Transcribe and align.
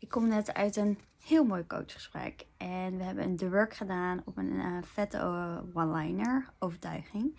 Ik 0.00 0.08
kom 0.08 0.28
net 0.28 0.54
uit 0.54 0.76
een 0.76 0.98
heel 1.24 1.44
mooi 1.44 1.66
coachgesprek. 1.66 2.46
En 2.56 2.96
we 2.96 3.02
hebben 3.02 3.24
een 3.24 3.36
The 3.36 3.50
Work 3.50 3.74
gedaan 3.74 4.22
op 4.24 4.36
een 4.36 4.52
uh, 4.52 4.78
vette 4.82 5.16
uh, 5.16 5.58
one-liner 5.74 6.50
overtuiging. 6.58 7.38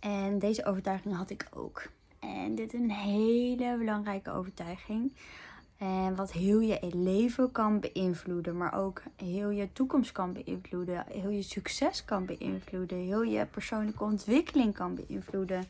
En 0.00 0.38
deze 0.38 0.64
overtuiging 0.64 1.14
had 1.14 1.30
ik 1.30 1.46
ook. 1.54 1.88
En 2.18 2.54
dit 2.54 2.74
is 2.74 2.80
een 2.80 2.90
hele 2.90 3.76
belangrijke 3.78 4.30
overtuiging. 4.30 5.12
En 5.76 6.14
wat 6.16 6.32
heel 6.32 6.60
je 6.60 6.78
leven 6.94 7.52
kan 7.52 7.80
beïnvloeden, 7.80 8.56
maar 8.56 8.74
ook 8.74 9.02
heel 9.16 9.50
je 9.50 9.72
toekomst 9.72 10.12
kan 10.12 10.32
beïnvloeden, 10.32 11.04
heel 11.08 11.30
je 11.30 11.42
succes 11.42 12.04
kan 12.04 12.26
beïnvloeden, 12.26 12.98
heel 12.98 13.22
je 13.22 13.46
persoonlijke 13.46 14.04
ontwikkeling 14.04 14.74
kan 14.74 14.94
beïnvloeden. 14.94 15.64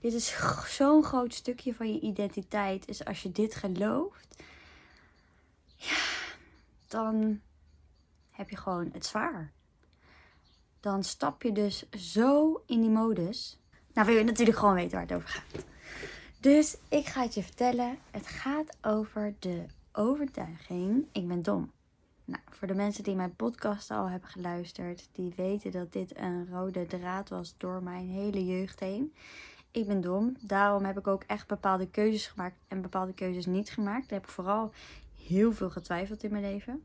Dit 0.00 0.12
is 0.12 0.36
zo'n 0.66 1.04
groot 1.04 1.34
stukje 1.34 1.74
van 1.74 1.92
je 1.92 2.00
identiteit. 2.00 2.86
Dus 2.86 3.04
als 3.04 3.22
je 3.22 3.32
dit 3.32 3.54
gelooft, 3.54 4.44
ja, 5.88 5.96
dan 6.88 7.40
heb 8.30 8.50
je 8.50 8.56
gewoon 8.56 8.90
het 8.92 9.06
zwaar. 9.06 9.52
Dan 10.80 11.04
stap 11.04 11.42
je 11.42 11.52
dus 11.52 11.88
zo 11.90 12.62
in 12.66 12.80
die 12.80 12.90
modus. 12.90 13.58
Nou 13.92 14.06
wil 14.06 14.16
je 14.16 14.24
natuurlijk 14.24 14.58
gewoon 14.58 14.74
weten 14.74 14.92
waar 14.92 15.06
het 15.06 15.12
over 15.12 15.28
gaat. 15.28 15.64
Dus 16.40 16.76
ik 16.88 17.06
ga 17.06 17.22
het 17.22 17.34
je 17.34 17.42
vertellen. 17.42 17.98
Het 18.10 18.26
gaat 18.26 18.76
over 18.80 19.34
de 19.38 19.66
overtuiging: 19.92 21.06
ik 21.12 21.28
ben 21.28 21.42
dom. 21.42 21.72
Nou, 22.24 22.42
voor 22.50 22.66
de 22.66 22.74
mensen 22.74 23.04
die 23.04 23.14
mijn 23.14 23.36
podcast 23.36 23.90
al 23.90 24.08
hebben 24.08 24.28
geluisterd, 24.28 25.08
die 25.12 25.32
weten 25.36 25.72
dat 25.72 25.92
dit 25.92 26.18
een 26.18 26.48
rode 26.50 26.86
draad 26.86 27.28
was 27.28 27.54
door 27.56 27.82
mijn 27.82 28.08
hele 28.08 28.46
jeugd 28.46 28.80
heen. 28.80 29.14
Ik 29.70 29.86
ben 29.86 30.00
dom. 30.00 30.36
Daarom 30.40 30.84
heb 30.84 30.98
ik 30.98 31.06
ook 31.06 31.22
echt 31.26 31.46
bepaalde 31.46 31.88
keuzes 31.90 32.26
gemaakt 32.26 32.56
en 32.68 32.82
bepaalde 32.82 33.12
keuzes 33.12 33.46
niet 33.46 33.70
gemaakt. 33.70 34.08
Daar 34.08 34.18
heb 34.18 34.28
ik 34.28 34.34
vooral 34.34 34.72
heel 35.32 35.52
veel 35.52 35.70
getwijfeld 35.70 36.22
in 36.22 36.30
mijn 36.30 36.42
leven. 36.42 36.82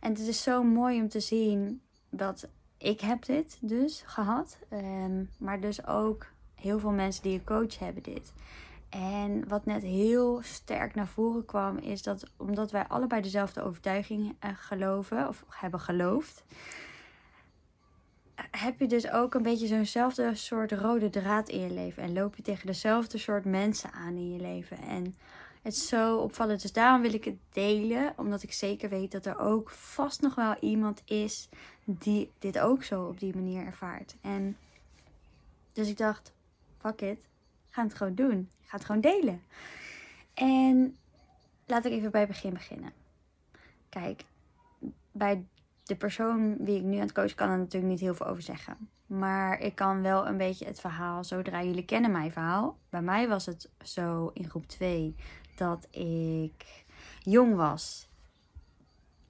En 0.00 0.10
het 0.10 0.20
is 0.20 0.42
zo 0.42 0.62
mooi 0.62 1.00
om 1.00 1.08
te 1.08 1.20
zien 1.20 1.80
dat 2.10 2.48
ik 2.78 3.00
heb 3.00 3.24
dit 3.24 3.58
dus 3.60 4.02
gehad. 4.06 4.58
Um, 4.72 5.30
maar 5.38 5.60
dus 5.60 5.86
ook 5.86 6.26
heel 6.54 6.78
veel 6.78 6.90
mensen 6.90 7.22
die 7.22 7.38
een 7.38 7.44
coach 7.44 7.78
hebben 7.78 8.02
dit. 8.02 8.32
En 8.88 9.48
wat 9.48 9.64
net 9.64 9.82
heel 9.82 10.40
sterk 10.42 10.94
naar 10.94 11.06
voren 11.06 11.44
kwam, 11.44 11.78
is 11.78 12.02
dat 12.02 12.30
omdat 12.36 12.70
wij 12.70 12.86
allebei 12.86 13.22
dezelfde 13.22 13.62
overtuiging 13.62 14.36
uh, 14.44 14.50
geloven, 14.54 15.28
of 15.28 15.44
hebben 15.48 15.80
geloofd, 15.80 16.44
heb 18.50 18.80
je 18.80 18.86
dus 18.86 19.10
ook 19.10 19.34
een 19.34 19.42
beetje 19.42 19.66
zo'nzelfde 19.66 20.34
soort 20.34 20.72
rode 20.72 21.10
draad 21.10 21.48
in 21.48 21.60
je 21.60 21.70
leven. 21.70 22.02
En 22.02 22.12
loop 22.12 22.36
je 22.36 22.42
tegen 22.42 22.66
dezelfde 22.66 23.18
soort 23.18 23.44
mensen 23.44 23.92
aan 23.92 24.16
in 24.16 24.32
je 24.32 24.40
leven. 24.40 24.78
En 24.78 25.14
het 25.64 25.76
zo 25.76 26.16
opvallend. 26.16 26.62
Dus 26.62 26.72
daarom 26.72 27.02
wil 27.02 27.14
ik 27.14 27.24
het 27.24 27.38
delen. 27.52 28.12
Omdat 28.16 28.42
ik 28.42 28.52
zeker 28.52 28.88
weet 28.88 29.12
dat 29.12 29.26
er 29.26 29.38
ook 29.38 29.70
vast 29.70 30.20
nog 30.20 30.34
wel 30.34 30.56
iemand 30.60 31.02
is 31.04 31.48
die 31.84 32.30
dit 32.38 32.58
ook 32.58 32.82
zo 32.82 33.04
op 33.04 33.20
die 33.20 33.34
manier 33.34 33.66
ervaart. 33.66 34.16
En 34.20 34.56
dus 35.72 35.88
ik 35.88 35.96
dacht, 35.96 36.32
fuck 36.78 37.00
it. 37.00 37.26
Ga 37.68 37.82
het 37.82 37.94
gewoon 37.94 38.14
doen. 38.14 38.50
Ik 38.60 38.68
ga 38.68 38.76
het 38.76 38.84
gewoon 38.84 39.00
delen. 39.00 39.42
En 40.34 40.96
laat 41.66 41.84
ik 41.84 41.92
even 41.92 42.10
bij 42.10 42.20
het 42.20 42.30
begin 42.30 42.52
beginnen. 42.52 42.92
Kijk, 43.88 44.24
bij 45.12 45.44
de 45.82 45.96
persoon 45.96 46.56
wie 46.64 46.76
ik 46.76 46.82
nu 46.82 46.94
aan 46.94 47.00
het 47.00 47.12
coachen 47.12 47.36
kan 47.36 47.50
er 47.50 47.58
natuurlijk 47.58 47.92
niet 47.92 48.00
heel 48.00 48.14
veel 48.14 48.26
over 48.26 48.42
zeggen. 48.42 48.88
Maar 49.06 49.60
ik 49.60 49.74
kan 49.74 50.02
wel 50.02 50.26
een 50.26 50.36
beetje 50.36 50.64
het 50.64 50.80
verhaal, 50.80 51.24
zodra 51.24 51.62
jullie 51.62 51.84
kennen 51.84 52.10
mijn 52.10 52.32
verhaal. 52.32 52.78
Bij 52.88 53.02
mij 53.02 53.28
was 53.28 53.46
het 53.46 53.70
zo 53.82 54.30
in 54.34 54.50
groep 54.50 54.66
2 54.66 55.14
dat 55.56 55.86
ik 55.90 56.84
jong 57.22 57.54
was. 57.54 58.08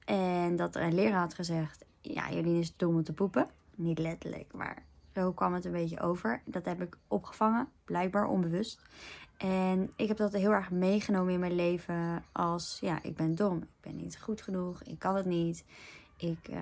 En 0.04 0.56
dat 0.56 0.74
er 0.74 0.82
een 0.82 0.94
leraar 0.94 1.20
had 1.20 1.34
gezegd, 1.34 1.84
ja, 2.00 2.32
jullie 2.32 2.60
is 2.60 2.76
dom 2.76 2.94
om 2.94 3.04
te 3.04 3.12
poepen. 3.12 3.48
Niet 3.74 3.98
letterlijk, 3.98 4.52
maar 4.52 4.82
zo 5.14 5.32
kwam 5.32 5.54
het 5.54 5.64
een 5.64 5.72
beetje 5.72 6.00
over. 6.00 6.42
Dat 6.44 6.64
heb 6.64 6.82
ik 6.82 6.96
opgevangen, 7.08 7.68
blijkbaar 7.84 8.26
onbewust. 8.26 8.80
En 9.36 9.90
ik 9.96 10.08
heb 10.08 10.16
dat 10.16 10.32
heel 10.32 10.50
erg 10.50 10.70
meegenomen 10.70 11.32
in 11.32 11.40
mijn 11.40 11.54
leven 11.54 12.24
als, 12.32 12.78
ja, 12.80 13.02
ik 13.02 13.16
ben 13.16 13.34
dom. 13.34 13.56
Ik 13.56 13.80
ben 13.80 13.96
niet 13.96 14.18
goed 14.18 14.42
genoeg, 14.42 14.82
ik 14.82 14.98
kan 14.98 15.16
het 15.16 15.24
niet. 15.24 15.64
Ik, 16.16 16.48
uh, 16.50 16.56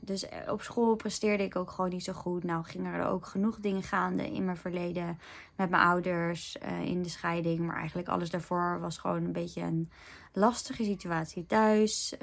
dus 0.00 0.26
op 0.48 0.62
school 0.62 0.96
presteerde 0.96 1.44
ik 1.44 1.56
ook 1.56 1.70
gewoon 1.70 1.90
niet 1.90 2.04
zo 2.04 2.12
goed. 2.12 2.44
Nou 2.44 2.64
gingen 2.64 2.94
er 2.94 3.06
ook 3.06 3.26
genoeg 3.26 3.56
dingen 3.60 3.82
gaande 3.82 4.32
in 4.32 4.44
mijn 4.44 4.56
verleden 4.56 5.18
met 5.56 5.70
mijn 5.70 5.82
ouders 5.82 6.56
uh, 6.62 6.84
in 6.84 7.02
de 7.02 7.08
scheiding. 7.08 7.58
Maar 7.58 7.76
eigenlijk 7.76 8.08
alles 8.08 8.30
daarvoor 8.30 8.80
was 8.80 8.98
gewoon 8.98 9.24
een 9.24 9.32
beetje 9.32 9.62
een 9.62 9.90
lastige 10.32 10.84
situatie 10.84 11.46
thuis. 11.46 12.14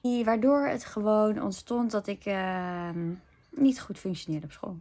Die, 0.00 0.24
waardoor 0.24 0.66
het 0.66 0.84
gewoon 0.84 1.42
ontstond 1.42 1.90
dat 1.90 2.06
ik 2.06 2.26
uh, 2.26 2.90
niet 3.50 3.80
goed 3.80 3.98
functioneerde 3.98 4.46
op 4.46 4.52
school. 4.52 4.76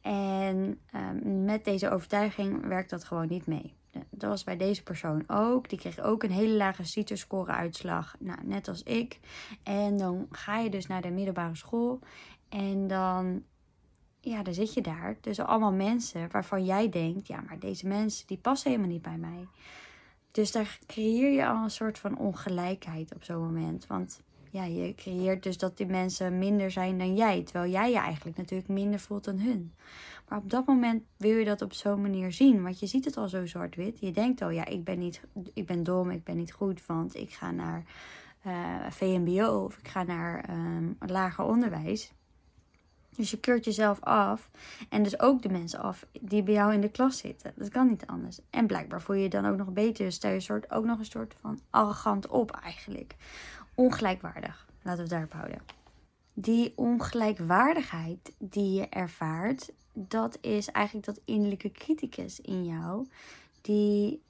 En 0.00 0.80
um, 0.94 1.44
met 1.44 1.64
deze 1.64 1.90
overtuiging 1.90 2.66
werkt 2.66 2.90
dat 2.90 3.04
gewoon 3.04 3.28
niet 3.28 3.46
mee. 3.46 3.77
Dat 4.18 4.30
was 4.30 4.44
bij 4.44 4.56
deze 4.56 4.82
persoon 4.82 5.24
ook. 5.26 5.68
Die 5.68 5.78
kreeg 5.78 6.00
ook 6.00 6.22
een 6.22 6.30
hele 6.30 6.56
lage 6.56 6.84
CITO-score 6.84 7.52
uitslag. 7.52 8.16
Nou, 8.18 8.38
net 8.42 8.68
als 8.68 8.82
ik. 8.82 9.20
En 9.62 9.98
dan 9.98 10.26
ga 10.30 10.58
je 10.58 10.70
dus 10.70 10.86
naar 10.86 11.02
de 11.02 11.10
middelbare 11.10 11.56
school. 11.56 11.98
En 12.48 12.86
dan, 12.86 13.42
ja, 14.20 14.42
dan 14.42 14.54
zit 14.54 14.74
je 14.74 14.80
daar 14.80 15.20
tussen 15.20 15.46
allemaal 15.46 15.72
mensen 15.72 16.28
waarvan 16.30 16.64
jij 16.64 16.88
denkt... 16.88 17.26
Ja, 17.26 17.40
maar 17.40 17.58
deze 17.58 17.86
mensen, 17.86 18.26
die 18.26 18.38
passen 18.38 18.70
helemaal 18.70 18.92
niet 18.92 19.02
bij 19.02 19.18
mij. 19.18 19.46
Dus 20.30 20.52
daar 20.52 20.78
creëer 20.86 21.32
je 21.32 21.46
al 21.46 21.62
een 21.62 21.70
soort 21.70 21.98
van 21.98 22.18
ongelijkheid 22.18 23.14
op 23.14 23.24
zo'n 23.24 23.42
moment. 23.42 23.86
Want 23.86 24.20
ja, 24.58 24.64
je 24.64 24.94
creëert 24.94 25.42
dus 25.42 25.58
dat 25.58 25.76
die 25.76 25.86
mensen 25.86 26.38
minder 26.38 26.70
zijn 26.70 26.98
dan 26.98 27.14
jij. 27.16 27.42
Terwijl 27.42 27.70
jij 27.70 27.90
je 27.90 27.98
eigenlijk 27.98 28.36
natuurlijk 28.36 28.68
minder 28.68 29.00
voelt 29.00 29.24
dan 29.24 29.38
hun. 29.38 29.72
Maar 30.28 30.38
op 30.38 30.50
dat 30.50 30.66
moment 30.66 31.02
wil 31.16 31.36
je 31.36 31.44
dat 31.44 31.62
op 31.62 31.72
zo'n 31.72 32.00
manier 32.00 32.32
zien. 32.32 32.62
Want 32.62 32.80
je 32.80 32.86
ziet 32.86 33.04
het 33.04 33.16
al 33.16 33.28
zo 33.28 33.46
zwart-wit. 33.46 34.00
Je 34.00 34.10
denkt 34.10 34.42
al, 34.42 34.50
ja, 34.50 34.64
ik 34.64 34.84
ben, 34.84 34.98
niet, 34.98 35.20
ik 35.54 35.66
ben 35.66 35.82
dom, 35.82 36.10
ik 36.10 36.24
ben 36.24 36.36
niet 36.36 36.52
goed. 36.52 36.86
Want 36.86 37.14
ik 37.16 37.30
ga 37.30 37.50
naar 37.50 37.84
eh, 38.42 38.90
VMBO 38.90 39.64
of 39.64 39.78
ik 39.78 39.88
ga 39.88 40.02
naar 40.02 40.50
um, 40.50 40.96
lager 41.06 41.44
onderwijs. 41.44 42.12
Dus 43.16 43.30
je 43.30 43.40
keurt 43.40 43.64
jezelf 43.64 44.00
af. 44.00 44.50
En 44.88 45.02
dus 45.02 45.20
ook 45.20 45.42
de 45.42 45.48
mensen 45.48 45.80
af 45.80 46.06
die 46.20 46.42
bij 46.42 46.54
jou 46.54 46.72
in 46.72 46.80
de 46.80 46.90
klas 46.90 47.18
zitten. 47.18 47.52
Dat 47.56 47.68
kan 47.68 47.86
niet 47.86 48.06
anders. 48.06 48.40
En 48.50 48.66
blijkbaar 48.66 49.02
voel 49.02 49.16
je 49.16 49.22
je 49.22 49.28
dan 49.28 49.46
ook 49.46 49.56
nog 49.56 49.72
beter. 49.72 50.04
Dus 50.04 50.14
stel 50.14 50.30
je 50.30 50.40
soort, 50.40 50.70
ook 50.70 50.84
nog 50.84 50.98
een 50.98 51.04
soort 51.04 51.34
van 51.40 51.60
arrogant 51.70 52.26
op 52.26 52.50
eigenlijk 52.50 53.16
ongelijkwaardig. 53.78 54.66
Laten 54.82 54.96
we 54.96 55.00
het 55.00 55.10
daarop 55.10 55.32
houden. 55.32 55.62
Die 56.34 56.72
ongelijkwaardigheid 56.76 58.32
die 58.38 58.72
je 58.72 58.88
ervaart, 58.88 59.72
dat 59.92 60.38
is 60.40 60.70
eigenlijk 60.70 61.06
dat 61.06 61.20
innerlijke 61.24 61.70
criticus 61.70 62.40
in 62.40 62.64
jou, 62.64 63.06
die 63.60 64.22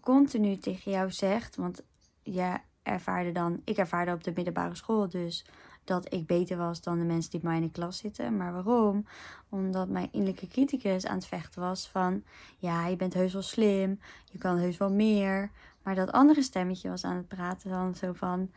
continu 0.00 0.56
tegen 0.56 0.92
jou 0.92 1.10
zegt, 1.10 1.56
want 1.56 1.82
je 2.22 2.58
ervaarde 2.82 3.32
dan, 3.32 3.60
ik 3.64 3.76
ervaarde 3.76 4.12
op 4.12 4.24
de 4.24 4.32
middelbare 4.34 4.74
school 4.74 5.08
dus 5.08 5.44
dat 5.84 6.14
ik 6.14 6.26
beter 6.26 6.56
was 6.56 6.82
dan 6.82 6.98
de 6.98 7.04
mensen 7.04 7.30
die 7.30 7.40
bij 7.40 7.50
mij 7.50 7.60
in 7.60 7.66
de 7.66 7.72
klas 7.72 7.98
zitten. 7.98 8.36
Maar 8.36 8.52
waarom? 8.52 9.06
Omdat 9.48 9.88
mijn 9.88 10.08
innerlijke 10.12 10.48
criticus 10.48 11.06
aan 11.06 11.16
het 11.16 11.26
vechten 11.26 11.60
was 11.60 11.88
van, 11.88 12.22
ja, 12.58 12.86
je 12.86 12.96
bent 12.96 13.14
heus 13.14 13.32
wel 13.32 13.42
slim, 13.42 14.00
je 14.24 14.38
kan 14.38 14.56
heus 14.56 14.76
wel 14.76 14.92
meer. 14.92 15.50
Maar 15.82 15.94
dat 15.94 16.12
andere 16.12 16.42
stemmetje 16.42 16.88
was 16.88 17.04
aan 17.04 17.16
het 17.16 17.28
praten 17.28 17.70
dan 17.70 17.94
zo 17.94 18.12
van, 18.12 18.50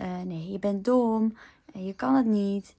uh, 0.00 0.20
nee, 0.20 0.50
je 0.50 0.58
bent 0.58 0.84
dom. 0.84 1.36
Uh, 1.76 1.86
je 1.86 1.92
kan 1.92 2.14
het 2.14 2.26
niet. 2.26 2.76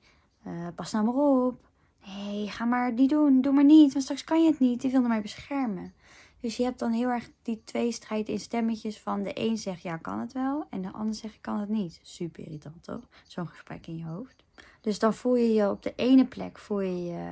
Uh, 0.48 0.68
pas 0.76 0.92
nou 0.92 1.06
maar 1.06 1.14
op. 1.14 1.62
Nee, 2.06 2.48
ga 2.48 2.66
maar 2.66 2.96
die 2.96 3.08
doen. 3.08 3.42
Doe 3.42 3.54
maar 3.54 3.64
niet, 3.64 3.92
want 3.92 4.04
straks 4.04 4.24
kan 4.24 4.44
je 4.44 4.50
het 4.50 4.60
niet. 4.60 4.82
Die 4.82 4.92
wilde 4.92 5.08
mij 5.08 5.22
beschermen. 5.22 5.94
Dus 6.40 6.58
je 6.58 6.64
hebt 6.64 6.80
dan 6.80 6.92
heel 6.92 7.10
erg 7.10 7.30
die 7.42 7.62
tweestrijd 7.64 8.28
in 8.28 8.40
stemmetjes 8.40 9.00
van 9.00 9.24
de 9.24 9.32
een 9.34 9.58
zegt 9.58 9.82
ja, 9.82 9.98
kan 9.98 10.20
het 10.20 10.34
wel. 10.34 10.66
En 10.70 10.82
de 10.82 10.92
ander 10.92 11.16
zegt 11.16 11.42
kan 11.42 11.60
het 11.60 11.70
niet. 11.70 12.00
Super 12.02 12.44
irritant 12.44 12.84
toch? 12.84 13.08
Zo'n 13.28 13.48
gesprek 13.48 13.88
in 13.88 13.98
je 13.98 14.06
hoofd. 14.06 14.44
Dus 14.82 15.00
dan 15.00 15.14
voel 15.14 15.36
je 15.36 15.54
je 15.54 15.70
op 15.70 15.84
de 15.84 15.94
ene 15.96 16.26
plek 16.26 16.58
voel 16.58 16.80
je 16.80 17.04
je 17.04 17.32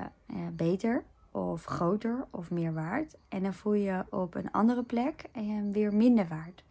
beter 0.52 1.04
of 1.32 1.66
groter 1.66 2.28
of 2.30 2.52
meer 2.52 2.74
waard. 2.74 3.18
En 3.30 3.44
dan 3.44 3.54
voel 3.54 3.74
je 3.74 4.06
op 4.10 4.36
een 4.36 4.52
andere 4.52 4.84
plek 4.84 5.30
weer 5.72 5.94
minder 5.94 6.28
waard. 6.28 6.64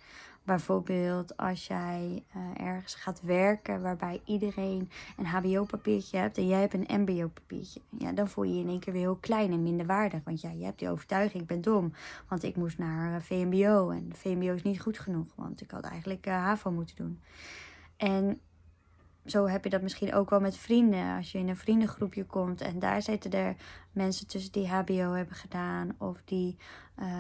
Bijvoorbeeld 0.45 1.37
als 1.37 1.67
jij 1.67 2.25
uh, 2.37 2.67
ergens 2.67 2.95
gaat 2.95 3.21
werken 3.21 3.83
waarbij 3.83 4.21
iedereen 4.25 4.91
een 5.17 5.27
HBO-papiertje 5.27 6.19
hebt 6.19 6.39
en 6.39 6.47
jij 6.47 6.61
hebt 6.61 6.75
een 6.75 7.01
MBO-papiertje. 7.01 7.81
Ja, 7.99 8.13
dan 8.13 8.29
voel 8.29 8.45
je 8.45 8.55
je 8.55 8.61
in 8.61 8.69
één 8.69 8.81
keer 8.81 8.93
weer 8.93 9.03
heel 9.03 9.19
klein 9.21 9.53
en 9.53 9.63
minder 9.63 9.87
waardig. 9.87 10.21
Want 10.25 10.41
ja, 10.41 10.51
je 10.51 10.65
hebt 10.65 10.79
die 10.79 10.91
overtuiging, 10.91 11.43
ik 11.43 11.49
ben 11.49 11.61
dom. 11.61 11.93
Want 12.29 12.43
ik 12.43 12.57
moest 12.57 12.79
naar 12.79 13.15
uh, 13.15 13.21
VMBO 13.21 13.91
en 13.91 14.11
VMBO 14.13 14.55
is 14.55 14.63
niet 14.63 14.81
goed 14.81 14.99
genoeg. 14.99 15.29
Want 15.35 15.61
ik 15.61 15.71
had 15.71 15.85
eigenlijk 15.85 16.27
uh, 16.27 16.35
HAVO 16.35 16.71
moeten 16.71 16.97
doen. 16.97 17.21
En 17.97 18.41
zo 19.25 19.47
heb 19.47 19.65
je 19.65 19.71
dat 19.71 19.83
misschien 19.83 20.15
ook 20.15 20.31
wel 20.31 20.41
met 20.41 20.57
vrienden. 20.57 21.17
Als 21.17 21.33
je 21.33 21.39
in 21.39 21.49
een 21.49 21.57
vriendengroepje 21.57 22.25
komt 22.25 22.61
en 22.61 22.79
daar 22.79 23.03
zitten 23.03 23.31
er 23.31 23.57
mensen 23.93 24.27
tussen 24.27 24.53
die 24.53 24.69
HBO 24.69 25.13
hebben 25.13 25.37
gedaan 25.37 25.95
of 25.99 26.23
die 26.25 26.57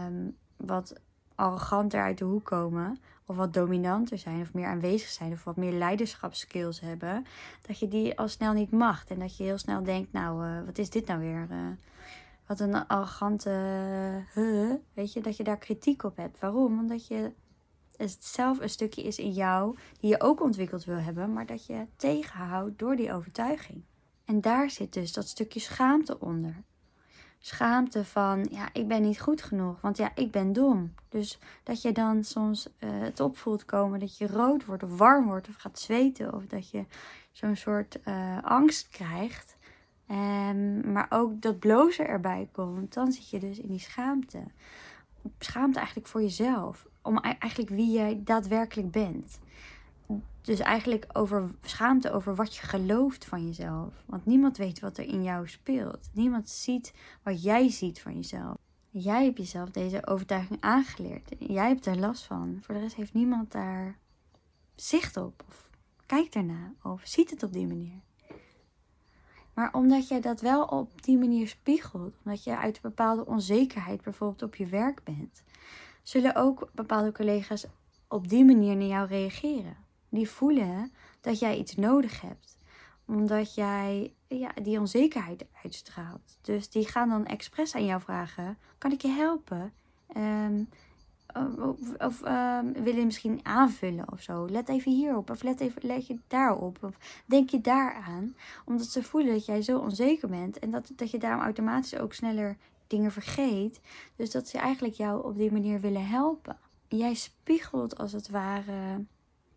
um, 0.06 0.36
wat 0.56 1.00
arroganter 1.40 2.00
uit 2.00 2.18
de 2.18 2.24
hoek 2.24 2.44
komen, 2.44 2.98
of 3.26 3.36
wat 3.36 3.54
dominanter 3.54 4.18
zijn, 4.18 4.40
of 4.40 4.54
meer 4.54 4.66
aanwezig 4.66 5.08
zijn, 5.08 5.32
of 5.32 5.44
wat 5.44 5.56
meer 5.56 5.72
leiderschapskills 5.72 6.80
hebben, 6.80 7.26
dat 7.66 7.78
je 7.78 7.88
die 7.88 8.18
al 8.18 8.28
snel 8.28 8.52
niet 8.52 8.70
mag. 8.70 9.06
En 9.08 9.18
dat 9.18 9.36
je 9.36 9.44
heel 9.44 9.58
snel 9.58 9.82
denkt, 9.82 10.12
nou, 10.12 10.46
uh, 10.46 10.64
wat 10.66 10.78
is 10.78 10.90
dit 10.90 11.06
nou 11.06 11.20
weer? 11.20 11.46
Uh, 11.50 11.56
wat 12.46 12.60
een 12.60 12.86
arrogante, 12.86 13.50
uh, 14.34 14.72
weet 14.94 15.12
je, 15.12 15.20
dat 15.20 15.36
je 15.36 15.44
daar 15.44 15.58
kritiek 15.58 16.02
op 16.02 16.16
hebt. 16.16 16.38
Waarom? 16.38 16.78
Omdat 16.78 17.06
je 17.06 17.32
het 17.96 18.24
zelf 18.24 18.60
een 18.60 18.70
stukje 18.70 19.02
is 19.02 19.18
in 19.18 19.32
jou 19.32 19.76
die 20.00 20.10
je 20.10 20.20
ook 20.20 20.42
ontwikkeld 20.42 20.84
wil 20.84 20.98
hebben, 20.98 21.32
maar 21.32 21.46
dat 21.46 21.66
je 21.66 21.86
tegenhoudt 21.96 22.78
door 22.78 22.96
die 22.96 23.12
overtuiging. 23.12 23.82
En 24.24 24.40
daar 24.40 24.70
zit 24.70 24.92
dus 24.92 25.12
dat 25.12 25.28
stukje 25.28 25.60
schaamte 25.60 26.20
onder. 26.20 26.62
Schaamte 27.42 28.04
van, 28.04 28.46
ja, 28.50 28.68
ik 28.72 28.88
ben 28.88 29.02
niet 29.02 29.20
goed 29.20 29.42
genoeg, 29.42 29.80
want 29.80 29.96
ja, 29.96 30.10
ik 30.14 30.30
ben 30.30 30.52
dom. 30.52 30.94
Dus 31.08 31.38
dat 31.62 31.82
je 31.82 31.92
dan 31.92 32.24
soms 32.24 32.68
uh, 32.68 32.90
het 32.90 33.20
opvoelt 33.20 33.64
komen 33.64 34.00
dat 34.00 34.18
je 34.18 34.26
rood 34.26 34.64
wordt 34.64 34.82
of 34.82 34.98
warm 34.98 35.26
wordt 35.26 35.48
of 35.48 35.56
gaat 35.56 35.78
zweten 35.78 36.34
of 36.34 36.46
dat 36.46 36.70
je 36.70 36.84
zo'n 37.32 37.56
soort 37.56 37.98
uh, 38.04 38.42
angst 38.42 38.88
krijgt. 38.88 39.56
Um, 40.10 40.92
maar 40.92 41.06
ook 41.08 41.42
dat 41.42 41.58
blozen 41.58 42.08
erbij 42.08 42.48
komt, 42.52 42.94
dan 42.94 43.12
zit 43.12 43.30
je 43.30 43.38
dus 43.38 43.58
in 43.58 43.68
die 43.68 43.78
schaamte. 43.78 44.42
Schaamte 45.38 45.78
eigenlijk 45.78 46.08
voor 46.08 46.22
jezelf, 46.22 46.86
om 47.02 47.18
eigenlijk 47.18 47.70
wie 47.70 47.90
jij 47.92 48.20
daadwerkelijk 48.24 48.90
bent 48.90 49.38
dus 50.40 50.58
eigenlijk 50.58 51.06
over 51.12 51.50
schaamte 51.62 52.12
over 52.12 52.34
wat 52.34 52.56
je 52.56 52.66
gelooft 52.66 53.24
van 53.24 53.46
jezelf. 53.46 53.94
Want 54.06 54.26
niemand 54.26 54.56
weet 54.56 54.80
wat 54.80 54.98
er 54.98 55.04
in 55.04 55.22
jou 55.22 55.48
speelt. 55.48 56.10
Niemand 56.12 56.48
ziet 56.48 56.94
wat 57.22 57.42
jij 57.42 57.70
ziet 57.70 58.00
van 58.00 58.14
jezelf. 58.14 58.56
Jij 58.90 59.24
hebt 59.24 59.36
jezelf 59.36 59.70
deze 59.70 60.06
overtuiging 60.06 60.60
aangeleerd. 60.60 61.34
Jij 61.38 61.68
hebt 61.68 61.86
er 61.86 61.98
last 61.98 62.24
van. 62.24 62.58
Voor 62.62 62.74
de 62.74 62.80
rest 62.80 62.94
heeft 62.94 63.14
niemand 63.14 63.52
daar 63.52 63.98
zicht 64.74 65.16
op. 65.16 65.44
Of 65.48 65.70
kijkt 66.06 66.34
ernaar. 66.34 66.72
Of 66.82 67.00
ziet 67.04 67.30
het 67.30 67.42
op 67.42 67.52
die 67.52 67.66
manier. 67.66 68.00
Maar 69.54 69.74
omdat 69.74 70.08
jij 70.08 70.20
dat 70.20 70.40
wel 70.40 70.64
op 70.64 71.02
die 71.02 71.18
manier 71.18 71.48
spiegelt. 71.48 72.14
Omdat 72.24 72.44
je 72.44 72.56
uit 72.56 72.74
een 72.74 72.82
bepaalde 72.82 73.26
onzekerheid 73.26 74.02
bijvoorbeeld 74.02 74.42
op 74.42 74.54
je 74.54 74.66
werk 74.66 75.04
bent. 75.04 75.42
Zullen 76.02 76.34
ook 76.34 76.70
bepaalde 76.74 77.12
collega's 77.12 77.66
op 78.08 78.28
die 78.28 78.44
manier 78.44 78.76
naar 78.76 78.86
jou 78.86 79.06
reageren 79.06 79.88
die 80.10 80.28
voelen 80.28 80.92
dat 81.20 81.38
jij 81.38 81.58
iets 81.58 81.74
nodig 81.74 82.20
hebt. 82.20 82.56
Omdat 83.06 83.54
jij 83.54 84.14
ja, 84.26 84.50
die 84.62 84.78
onzekerheid 84.78 85.46
uitstraalt. 85.62 86.38
Dus 86.42 86.70
die 86.70 86.88
gaan 86.88 87.08
dan 87.08 87.26
expres 87.26 87.74
aan 87.74 87.84
jou 87.84 88.00
vragen: 88.00 88.58
kan 88.78 88.92
ik 88.92 89.02
je 89.02 89.08
helpen? 89.08 89.72
Um, 90.16 90.68
of, 91.34 91.76
of 91.98 92.22
um, 92.24 92.72
willen 92.72 93.04
misschien 93.04 93.40
aanvullen 93.42 94.12
of 94.12 94.22
zo. 94.22 94.48
Let 94.48 94.68
even 94.68 94.92
hierop. 94.92 95.30
Of 95.30 95.42
let, 95.42 95.60
even, 95.60 95.82
let 95.86 96.06
je 96.06 96.18
daarop. 96.26 96.78
Of 96.82 97.22
denk 97.26 97.50
je 97.50 97.60
daaraan. 97.60 98.34
Omdat 98.64 98.86
ze 98.86 99.02
voelen 99.02 99.32
dat 99.32 99.46
jij 99.46 99.62
zo 99.62 99.78
onzeker 99.78 100.28
bent. 100.28 100.58
En 100.58 100.70
dat, 100.70 100.92
dat 100.96 101.10
je 101.10 101.18
daarom 101.18 101.42
automatisch 101.42 101.96
ook 101.96 102.12
sneller 102.12 102.56
dingen 102.86 103.12
vergeet. 103.12 103.80
Dus 104.16 104.30
dat 104.30 104.48
ze 104.48 104.58
eigenlijk 104.58 104.94
jou 104.94 105.24
op 105.24 105.36
die 105.36 105.52
manier 105.52 105.80
willen 105.80 106.06
helpen. 106.06 106.58
Jij 106.88 107.14
spiegelt 107.14 107.98
als 107.98 108.12
het 108.12 108.28
ware 108.28 109.04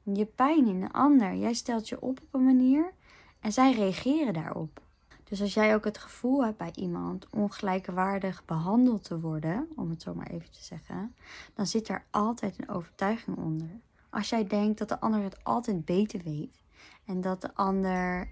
je 0.03 0.25
pijn 0.25 0.67
in 0.67 0.81
een 0.81 0.91
ander. 0.91 1.35
Jij 1.35 1.53
stelt 1.53 1.89
je 1.89 2.01
op 2.01 2.19
op 2.19 2.27
een 2.31 2.45
manier 2.45 2.93
en 3.39 3.51
zij 3.51 3.73
reageren 3.73 4.33
daarop. 4.33 4.81
Dus 5.23 5.41
als 5.41 5.53
jij 5.53 5.75
ook 5.75 5.85
het 5.85 5.97
gevoel 5.97 6.45
hebt 6.45 6.57
bij 6.57 6.71
iemand 6.75 7.27
ongelijkwaardig 7.29 8.45
behandeld 8.45 9.03
te 9.03 9.19
worden, 9.19 9.67
om 9.75 9.89
het 9.89 10.01
zo 10.01 10.13
maar 10.13 10.27
even 10.27 10.51
te 10.51 10.63
zeggen, 10.63 11.15
dan 11.53 11.67
zit 11.67 11.89
er 11.89 12.03
altijd 12.09 12.59
een 12.59 12.69
overtuiging 12.69 13.37
onder. 13.37 13.69
Als 14.09 14.29
jij 14.29 14.47
denkt 14.47 14.79
dat 14.79 14.89
de 14.89 14.99
ander 14.99 15.21
het 15.21 15.43
altijd 15.43 15.85
beter 15.85 16.21
weet 16.23 16.61
en 17.05 17.21
dat 17.21 17.41
de 17.41 17.55
ander 17.55 18.29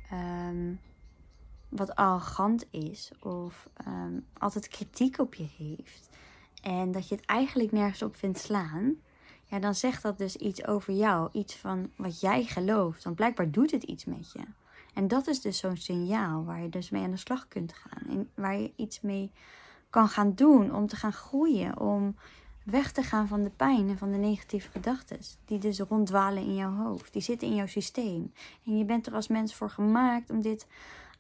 um, 0.50 0.80
wat 1.70 1.96
arrogant 1.96 2.66
is 2.72 3.12
of 3.20 3.70
um, 3.88 4.26
altijd 4.38 4.68
kritiek 4.68 5.20
op 5.20 5.34
je 5.34 5.48
heeft 5.58 6.10
en 6.62 6.92
dat 6.92 7.08
je 7.08 7.16
het 7.16 7.26
eigenlijk 7.26 7.72
nergens 7.72 8.02
op 8.02 8.16
vindt 8.16 8.40
slaan, 8.40 8.96
ja, 9.52 9.60
dan 9.60 9.76
zegt 9.76 10.02
dat 10.02 10.18
dus 10.18 10.36
iets 10.36 10.68
over 10.68 10.94
jou. 10.94 11.30
Iets 11.32 11.56
van 11.56 11.92
wat 11.96 12.20
jij 12.20 12.44
gelooft. 12.44 13.04
Want 13.04 13.16
blijkbaar 13.16 13.52
doet 13.52 13.72
het 13.72 13.84
iets 13.84 14.06
met 14.06 14.32
je. 14.32 14.40
En 14.94 15.08
dat 15.08 15.28
is 15.28 15.42
dus 15.42 15.58
zo'n 15.58 15.78
signaal 15.78 16.46
waar 16.46 16.62
je 16.62 16.70
dus 16.70 16.90
mee 16.90 17.04
aan 17.04 17.12
de 17.12 17.18
slag 17.18 17.48
kunt 17.48 17.74
gaan. 17.74 18.10
En 18.10 18.30
waar 18.36 18.60
je 18.60 18.72
iets 18.76 19.02
mee 19.02 19.32
kan 19.90 20.08
gaan 20.08 20.36
doen 20.36 20.76
om 20.76 20.88
te 20.88 20.96
gaan 20.96 21.14
groeien. 21.14 21.80
Om 21.80 22.16
weg 22.64 22.92
te 22.92 23.04
gaan 23.04 23.28
van 23.28 23.44
de 23.44 23.50
pijn 23.50 23.90
en 23.90 23.98
van 23.98 24.12
de 24.12 24.18
negatieve 24.18 24.72
gedachten. 24.72 25.20
Die 25.46 25.60
dus 25.60 25.80
ronddwalen 25.80 26.44
in 26.44 26.56
jouw 26.56 26.76
hoofd. 26.76 27.14
Die 27.14 27.22
zitten 27.22 27.48
in 27.48 27.56
jouw 27.56 27.68
systeem. 27.68 28.34
En 28.66 28.78
je 28.78 28.86
bent 28.86 29.08
er 29.08 29.14
als 29.14 29.28
mens 29.28 29.56
voor 29.56 29.70
gemaakt 29.70 30.30
om 30.30 30.42
dit 30.42 30.68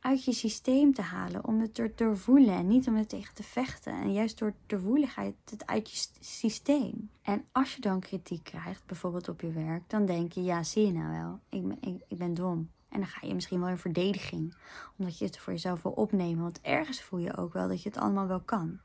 uit 0.01 0.25
je 0.25 0.33
systeem 0.33 0.93
te 0.93 1.01
halen. 1.01 1.45
Om 1.45 1.61
het 1.61 1.73
te 1.73 2.15
voelen 2.15 2.53
en 2.53 2.67
niet 2.67 2.87
om 2.87 2.95
het 2.95 3.09
tegen 3.09 3.33
te 3.33 3.43
vechten. 3.43 3.93
En 3.93 4.13
juist 4.13 4.39
door 4.39 4.53
ga 4.67 5.21
je 5.21 5.33
het 5.49 5.65
uit 5.65 5.91
je 5.91 6.07
systeem. 6.19 7.09
En 7.21 7.45
als 7.51 7.75
je 7.75 7.81
dan 7.81 7.99
kritiek 7.99 8.43
krijgt, 8.43 8.85
bijvoorbeeld 8.85 9.29
op 9.29 9.41
je 9.41 9.51
werk, 9.51 9.89
dan 9.89 10.05
denk 10.05 10.31
je, 10.31 10.43
ja, 10.43 10.63
zie 10.63 10.85
je 10.85 10.93
nou 10.93 11.11
wel, 11.11 11.39
ik 11.49 11.67
ben, 11.67 11.77
ik, 11.81 12.01
ik 12.07 12.17
ben 12.17 12.33
dom. 12.33 12.69
En 12.89 12.99
dan 12.99 13.07
ga 13.07 13.27
je 13.27 13.33
misschien 13.33 13.59
wel 13.59 13.69
in 13.69 13.77
verdediging, 13.77 14.55
omdat 14.97 15.17
je 15.17 15.25
het 15.25 15.37
voor 15.37 15.53
jezelf 15.53 15.81
wil 15.81 15.91
opnemen. 15.91 16.43
Want 16.43 16.61
ergens 16.61 17.01
voel 17.01 17.19
je 17.19 17.37
ook 17.37 17.53
wel 17.53 17.67
dat 17.67 17.83
je 17.83 17.89
het 17.89 17.97
allemaal 17.97 18.27
wel 18.27 18.41
kan. 18.41 18.79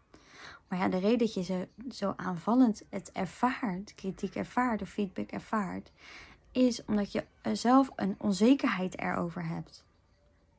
Maar 0.69 0.79
ja, 0.79 0.89
de 0.89 0.99
reden 0.99 1.19
dat 1.19 1.35
je 1.35 1.43
zo, 1.43 1.65
zo 1.91 2.13
aanvallend 2.17 2.83
het 2.91 3.13
ervaart, 3.13 3.95
kritiek 3.95 4.35
ervaart 4.35 4.83
of 4.83 4.89
feedback 4.89 5.31
ervaart, 5.31 5.93
is 6.53 6.85
omdat 6.85 7.13
je 7.13 7.25
zelf 7.53 7.91
een 7.97 8.15
onzekerheid 8.19 8.99
erover 8.99 9.47
hebt. 9.47 9.86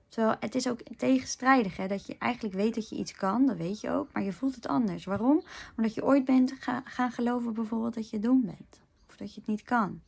Terwijl 0.07 0.35
het 0.39 0.55
is 0.55 0.69
ook 0.69 0.79
tegenstrijdig, 0.97 1.77
hè? 1.77 1.87
dat 1.87 2.05
je 2.05 2.17
eigenlijk 2.17 2.55
weet 2.55 2.75
dat 2.75 2.89
je 2.89 2.95
iets 2.95 3.13
kan, 3.13 3.45
dat 3.45 3.57
weet 3.57 3.81
je 3.81 3.89
ook, 3.89 4.11
maar 4.13 4.23
je 4.23 4.33
voelt 4.33 4.55
het 4.55 4.67
anders. 4.67 5.05
Waarom? 5.05 5.43
Omdat 5.77 5.93
je 5.93 6.03
ooit 6.03 6.25
bent 6.25 6.53
gaan 6.83 7.11
geloven 7.11 7.53
bijvoorbeeld 7.53 7.93
dat 7.93 8.09
je 8.09 8.19
dom 8.19 8.45
bent. 8.45 8.81
Of 9.07 9.17
dat 9.17 9.33
je 9.33 9.39
het 9.39 9.49
niet 9.49 9.63
kan. 9.63 10.01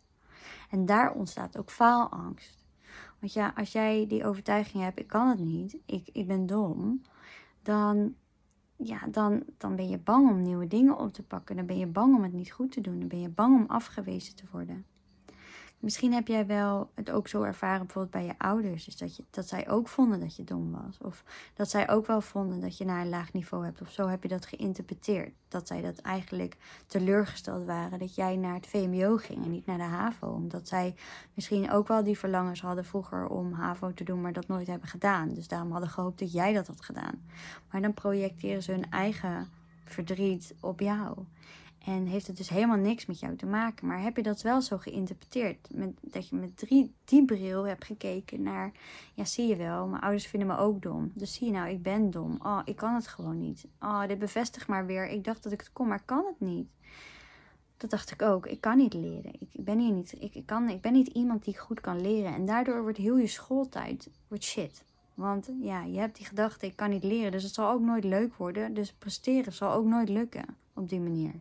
En 0.69 0.85
daar 0.85 1.13
ontstaat 1.13 1.57
ook 1.57 1.71
faalangst. 1.71 2.65
Want 3.19 3.33
ja, 3.33 3.53
als 3.55 3.71
jij 3.71 4.05
die 4.07 4.25
overtuiging 4.25 4.83
hebt, 4.83 4.99
ik 4.99 5.07
kan 5.07 5.27
het 5.27 5.39
niet, 5.39 5.77
ik, 5.85 6.09
ik 6.13 6.27
ben 6.27 6.45
dom, 6.45 7.01
dan, 7.61 8.15
ja, 8.75 8.99
dan, 9.11 9.43
dan 9.57 9.75
ben 9.75 9.89
je 9.89 9.97
bang 9.97 10.29
om 10.29 10.41
nieuwe 10.41 10.67
dingen 10.67 10.97
op 10.97 11.13
te 11.13 11.23
pakken. 11.23 11.55
Dan 11.55 11.65
ben 11.65 11.77
je 11.77 11.87
bang 11.87 12.15
om 12.15 12.23
het 12.23 12.33
niet 12.33 12.51
goed 12.51 12.71
te 12.71 12.81
doen. 12.81 12.99
Dan 12.99 13.07
ben 13.07 13.21
je 13.21 13.29
bang 13.29 13.55
om 13.55 13.65
afgewezen 13.67 14.35
te 14.35 14.43
worden. 14.51 14.85
Misschien 15.79 16.13
heb 16.13 16.27
jij 16.27 16.45
wel 16.45 16.89
het 16.93 17.11
ook 17.11 17.27
zo 17.27 17.41
ervaren, 17.41 17.85
bijvoorbeeld 17.85 18.13
bij 18.13 18.25
je 18.25 18.33
ouders. 18.37 18.85
Dus 18.85 18.97
dat, 18.97 19.15
je, 19.15 19.23
dat 19.29 19.47
zij 19.47 19.69
ook 19.69 19.87
vonden 19.87 20.19
dat 20.19 20.35
je 20.35 20.43
dom 20.43 20.71
was. 20.71 20.97
Of 21.01 21.23
dat 21.53 21.69
zij 21.69 21.89
ook 21.89 22.07
wel 22.07 22.21
vonden 22.21 22.61
dat 22.61 22.77
je 22.77 22.85
naar 22.85 23.01
een 23.01 23.09
laag 23.09 23.33
niveau 23.33 23.65
hebt. 23.65 23.81
Of 23.81 23.91
zo 23.91 24.07
heb 24.07 24.23
je 24.23 24.29
dat 24.29 24.45
geïnterpreteerd. 24.45 25.33
Dat 25.47 25.67
zij 25.67 25.81
dat 25.81 25.97
eigenlijk 25.97 26.57
teleurgesteld 26.87 27.65
waren. 27.65 27.99
Dat 27.99 28.15
jij 28.15 28.35
naar 28.35 28.53
het 28.53 28.67
VMBO 28.67 29.17
ging 29.17 29.43
en 29.43 29.51
niet 29.51 29.65
naar 29.65 29.77
de 29.77 29.83
HAVO. 29.83 30.27
Omdat 30.27 30.67
zij 30.67 30.95
misschien 31.33 31.71
ook 31.71 31.87
wel 31.87 32.03
die 32.03 32.17
verlangens 32.17 32.61
hadden 32.61 32.85
vroeger 32.85 33.27
om 33.27 33.53
HAVO 33.53 33.93
te 33.93 34.03
doen, 34.03 34.21
maar 34.21 34.33
dat 34.33 34.47
nooit 34.47 34.67
hebben 34.67 34.89
gedaan. 34.89 35.33
Dus 35.33 35.47
daarom 35.47 35.71
hadden 35.71 35.89
gehoopt 35.89 36.19
dat 36.19 36.31
jij 36.31 36.53
dat 36.53 36.67
had 36.67 36.81
gedaan. 36.81 37.21
Maar 37.71 37.81
dan 37.81 37.93
projecteren 37.93 38.63
ze 38.63 38.71
hun 38.71 38.91
eigen 38.91 39.47
verdriet 39.83 40.55
op 40.59 40.79
jou. 40.79 41.17
En 41.85 42.05
heeft 42.05 42.27
het 42.27 42.37
dus 42.37 42.49
helemaal 42.49 42.77
niks 42.77 43.05
met 43.05 43.19
jou 43.19 43.35
te 43.35 43.45
maken. 43.45 43.87
Maar 43.87 44.01
heb 44.01 44.15
je 44.15 44.23
dat 44.23 44.41
wel 44.41 44.61
zo 44.61 44.77
geïnterpreteerd? 44.77 45.67
Met, 45.73 45.89
dat 46.01 46.29
je 46.29 46.35
met 46.35 46.57
drie, 46.57 46.93
die 47.05 47.25
bril 47.25 47.67
hebt 47.67 47.85
gekeken 47.85 48.41
naar... 48.41 48.71
Ja, 49.13 49.25
zie 49.25 49.47
je 49.47 49.55
wel, 49.55 49.87
mijn 49.87 50.01
ouders 50.01 50.27
vinden 50.27 50.47
me 50.47 50.57
ook 50.57 50.81
dom. 50.81 51.11
Dus 51.13 51.33
zie 51.33 51.47
je 51.47 51.53
nou, 51.53 51.69
ik 51.69 51.83
ben 51.83 52.11
dom. 52.11 52.37
Oh, 52.43 52.59
ik 52.65 52.75
kan 52.75 52.93
het 52.93 53.07
gewoon 53.07 53.39
niet. 53.39 53.65
Oh, 53.79 54.07
dit 54.07 54.19
bevestigt 54.19 54.67
maar 54.67 54.85
weer. 54.85 55.09
Ik 55.09 55.23
dacht 55.23 55.43
dat 55.43 55.51
ik 55.51 55.59
het 55.59 55.73
kon, 55.73 55.87
maar 55.87 56.03
kan 56.05 56.25
het 56.25 56.39
niet. 56.49 56.67
Dat 57.77 57.89
dacht 57.89 58.11
ik 58.11 58.21
ook. 58.21 58.45
Ik 58.45 58.61
kan 58.61 58.77
niet 58.77 58.93
leren. 58.93 59.33
Ik, 59.39 59.63
ben 59.65 59.79
hier 59.79 59.93
niet... 59.93 60.15
Ik, 60.19 60.35
ik, 60.35 60.45
kan, 60.45 60.69
ik 60.69 60.81
ben 60.81 60.93
niet 60.93 61.07
iemand 61.07 61.43
die 61.43 61.57
goed 61.57 61.81
kan 61.81 62.01
leren. 62.01 62.33
En 62.33 62.45
daardoor 62.45 62.81
wordt 62.81 62.97
heel 62.97 63.17
je 63.17 63.27
schooltijd 63.27 64.09
wordt 64.27 64.43
shit. 64.43 64.83
Want 65.13 65.49
ja, 65.61 65.83
je 65.83 65.99
hebt 65.99 66.17
die 66.17 66.25
gedachte, 66.25 66.65
ik 66.65 66.75
kan 66.75 66.89
niet 66.89 67.03
leren, 67.03 67.31
dus 67.31 67.43
het 67.43 67.53
zal 67.53 67.71
ook 67.71 67.81
nooit 67.81 68.03
leuk 68.03 68.35
worden. 68.35 68.73
Dus 68.73 68.93
presteren 68.93 69.53
zal 69.53 69.71
ook 69.71 69.85
nooit 69.85 70.09
lukken 70.09 70.45
op 70.79 70.89
die 70.89 70.99
manier. 70.99 71.33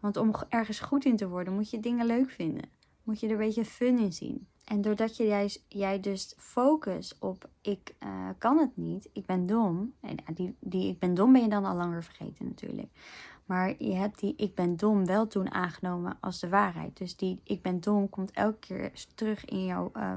Want 0.00 0.16
om 0.16 0.34
ergens 0.48 0.80
goed 0.80 1.04
in 1.04 1.16
te 1.16 1.28
worden, 1.28 1.54
moet 1.54 1.70
je 1.70 1.80
dingen 1.80 2.06
leuk 2.06 2.30
vinden. 2.30 2.68
Moet 3.02 3.20
je 3.20 3.26
er 3.26 3.32
een 3.32 3.38
beetje 3.38 3.64
fun 3.64 3.98
in 3.98 4.12
zien. 4.12 4.46
En 4.64 4.80
doordat 4.80 5.16
juist, 5.16 5.64
jij 5.68 6.00
dus 6.00 6.34
focus 6.36 7.18
op 7.18 7.48
ik 7.60 7.94
uh, 8.04 8.28
kan 8.38 8.58
het 8.58 8.76
niet, 8.76 9.08
ik 9.12 9.26
ben 9.26 9.46
dom. 9.46 9.94
En 10.00 10.16
die, 10.34 10.56
die 10.60 10.88
ik 10.88 10.98
ben 10.98 11.14
dom 11.14 11.32
ben 11.32 11.42
je 11.42 11.48
dan 11.48 11.64
al 11.64 11.76
langer 11.76 12.04
vergeten 12.04 12.44
natuurlijk. 12.44 12.88
Maar 13.44 13.74
je 13.78 13.94
hebt 13.94 14.20
die 14.20 14.34
ik 14.36 14.54
ben 14.54 14.76
dom 14.76 15.06
wel 15.06 15.26
toen 15.26 15.50
aangenomen 15.50 16.16
als 16.20 16.40
de 16.40 16.48
waarheid. 16.48 16.96
Dus 16.96 17.16
die 17.16 17.40
ik 17.44 17.62
ben 17.62 17.80
dom 17.80 18.08
komt 18.08 18.30
elke 18.30 18.58
keer 18.58 18.92
terug 19.14 19.44
in 19.44 19.64
jouw, 19.64 19.90
uh, 19.96 20.14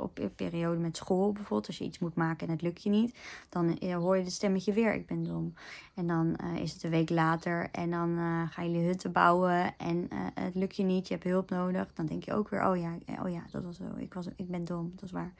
op 0.00 0.30
periode 0.36 0.80
met 0.80 0.96
school 0.96 1.32
bijvoorbeeld, 1.32 1.66
als 1.66 1.78
je 1.78 1.84
iets 1.84 1.98
moet 1.98 2.14
maken 2.14 2.46
en 2.46 2.52
het 2.52 2.62
lukt 2.62 2.82
je 2.82 2.90
niet, 2.90 3.18
dan 3.48 3.78
eh, 3.78 3.96
hoor 3.96 4.16
je 4.16 4.22
het 4.22 4.32
stemmetje 4.32 4.72
weer, 4.72 4.94
ik 4.94 5.06
ben 5.06 5.24
dom. 5.24 5.54
En 5.94 6.06
dan 6.06 6.36
uh, 6.44 6.62
is 6.62 6.72
het 6.72 6.82
een 6.82 6.90
week 6.90 7.10
later 7.10 7.68
en 7.72 7.90
dan 7.90 8.10
uh, 8.10 8.50
gaan 8.50 8.70
jullie 8.70 8.86
hutten 8.86 9.12
bouwen 9.12 9.78
en 9.78 10.08
het 10.34 10.54
lukt 10.54 10.76
je 10.76 10.82
niet, 10.82 11.08
je 11.08 11.14
hebt 11.14 11.26
hulp 11.26 11.50
nodig. 11.50 11.92
Dan 11.94 12.06
denk 12.06 12.24
je 12.24 12.34
ook 12.34 12.48
weer, 12.48 12.66
oh 12.66 12.76
ja, 12.76 12.98
oh 13.22 13.30
ja 13.30 13.42
dat 13.50 13.64
was 13.64 13.76
zo, 13.76 13.84
ik, 13.96 14.14
was, 14.14 14.26
ik 14.36 14.48
ben 14.48 14.64
dom, 14.64 14.92
dat 14.94 15.04
is 15.04 15.10
waar. 15.10 15.32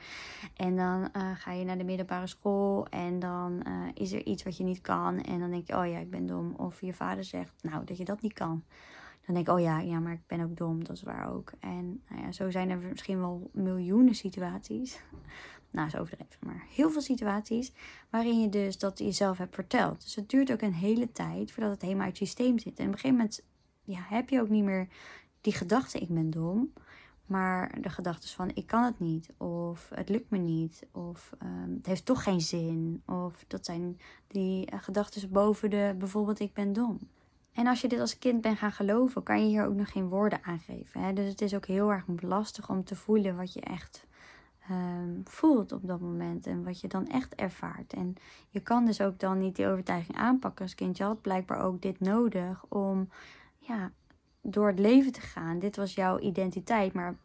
En 0.56 0.76
dan 0.76 1.10
ga 1.36 1.52
je 1.52 1.64
naar 1.64 1.78
de 1.78 1.84
middelbare 1.84 2.26
school 2.26 2.86
en 2.86 3.18
dan 3.18 3.62
is 3.94 4.12
er 4.12 4.24
iets 4.26 4.42
wat 4.42 4.56
je 4.56 4.64
niet 4.64 4.80
kan 4.80 5.20
en 5.20 5.38
dan 5.38 5.50
denk 5.50 5.66
je, 5.66 5.76
oh 5.76 5.86
ja, 5.86 5.98
ik 5.98 6.10
ben 6.10 6.26
dom. 6.26 6.54
Of 6.56 6.80
je 6.80 6.92
vader 6.92 7.24
zegt, 7.24 7.52
nou, 7.62 7.84
dat 7.84 7.96
je 7.96 8.04
dat 8.04 8.22
niet 8.22 8.32
kan 8.32 8.62
dan 9.32 9.42
denk 9.42 9.48
ik, 9.48 9.54
oh 9.54 9.70
ja, 9.70 9.80
ja, 9.80 9.98
maar 9.98 10.12
ik 10.12 10.26
ben 10.26 10.40
ook 10.40 10.56
dom, 10.56 10.84
dat 10.84 10.96
is 10.96 11.02
waar 11.02 11.32
ook. 11.32 11.52
En 11.60 12.02
nou 12.08 12.22
ja, 12.22 12.32
zo 12.32 12.50
zijn 12.50 12.70
er 12.70 12.78
misschien 12.78 13.18
wel 13.18 13.50
miljoenen 13.52 14.14
situaties. 14.14 15.00
Nou, 15.72 15.86
is 15.86 15.96
overdreven, 15.96 16.46
maar 16.46 16.64
heel 16.68 16.90
veel 16.90 17.00
situaties 17.00 17.72
waarin 18.08 18.40
je 18.40 18.48
dus 18.48 18.78
dat 18.78 18.98
jezelf 18.98 19.38
hebt 19.38 19.54
verteld. 19.54 20.02
Dus 20.02 20.14
het 20.14 20.28
duurt 20.28 20.52
ook 20.52 20.60
een 20.60 20.72
hele 20.72 21.12
tijd 21.12 21.52
voordat 21.52 21.72
het 21.72 21.82
helemaal 21.82 22.04
uit 22.04 22.18
je 22.18 22.24
systeem 22.24 22.58
zit. 22.58 22.78
En 22.78 22.86
op 22.86 22.92
een 22.92 22.98
gegeven 22.98 23.16
moment 23.16 23.42
ja, 23.84 24.00
heb 24.08 24.28
je 24.28 24.40
ook 24.40 24.48
niet 24.48 24.64
meer 24.64 24.88
die 25.40 25.52
gedachte, 25.52 25.98
ik 25.98 26.08
ben 26.08 26.30
dom. 26.30 26.72
Maar 27.26 27.80
de 27.80 27.90
gedachten 27.90 28.28
van, 28.28 28.50
ik 28.54 28.66
kan 28.66 28.84
het 28.84 28.98
niet. 28.98 29.28
Of 29.36 29.90
het 29.94 30.08
lukt 30.08 30.30
me 30.30 30.38
niet. 30.38 30.86
Of 30.92 31.32
um, 31.42 31.74
het 31.76 31.86
heeft 31.86 32.04
toch 32.04 32.22
geen 32.22 32.40
zin. 32.40 33.02
Of 33.06 33.44
dat 33.46 33.64
zijn 33.64 34.00
die 34.26 34.72
uh, 34.72 34.82
gedachten 34.82 35.30
boven 35.30 35.70
de, 35.70 35.94
bijvoorbeeld, 35.98 36.40
ik 36.40 36.52
ben 36.52 36.72
dom. 36.72 36.98
En 37.60 37.66
als 37.66 37.80
je 37.80 37.88
dit 37.88 38.00
als 38.00 38.18
kind 38.18 38.40
bent 38.40 38.58
gaan 38.58 38.72
geloven, 38.72 39.22
kan 39.22 39.40
je 39.40 39.48
hier 39.48 39.64
ook 39.64 39.74
nog 39.74 39.90
geen 39.90 40.08
woorden 40.08 40.38
aan 40.42 40.58
geven. 40.58 41.00
Hè? 41.00 41.12
Dus 41.12 41.28
het 41.28 41.40
is 41.40 41.54
ook 41.54 41.66
heel 41.66 41.92
erg 41.92 42.04
lastig 42.20 42.68
om 42.68 42.84
te 42.84 42.96
voelen 42.96 43.36
wat 43.36 43.52
je 43.52 43.60
echt 43.60 44.06
um, 44.70 45.20
voelt 45.24 45.72
op 45.72 45.86
dat 45.86 46.00
moment. 46.00 46.46
En 46.46 46.64
wat 46.64 46.80
je 46.80 46.88
dan 46.88 47.06
echt 47.06 47.34
ervaart. 47.34 47.92
En 47.92 48.14
je 48.48 48.60
kan 48.60 48.84
dus 48.84 49.00
ook 49.00 49.18
dan 49.18 49.38
niet 49.38 49.56
die 49.56 49.66
overtuiging 49.66 50.16
aanpakken 50.16 50.64
als 50.64 50.74
kind. 50.74 50.96
Je 50.96 51.04
had 51.04 51.20
blijkbaar 51.20 51.60
ook 51.60 51.82
dit 51.82 52.00
nodig 52.00 52.64
om 52.68 53.08
ja, 53.58 53.92
door 54.42 54.66
het 54.66 54.78
leven 54.78 55.12
te 55.12 55.20
gaan. 55.20 55.58
Dit 55.58 55.76
was 55.76 55.94
jouw 55.94 56.18
identiteit. 56.18 56.92
Maar 56.92 57.16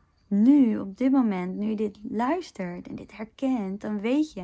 nu, 0.41 0.79
op 0.79 0.97
dit 0.97 1.11
moment, 1.11 1.55
nu 1.55 1.69
je 1.69 1.75
dit 1.75 1.97
luistert 2.09 2.87
en 2.87 2.95
dit 2.95 3.17
herkent, 3.17 3.81
dan 3.81 3.99
weet 3.99 4.33
je 4.33 4.43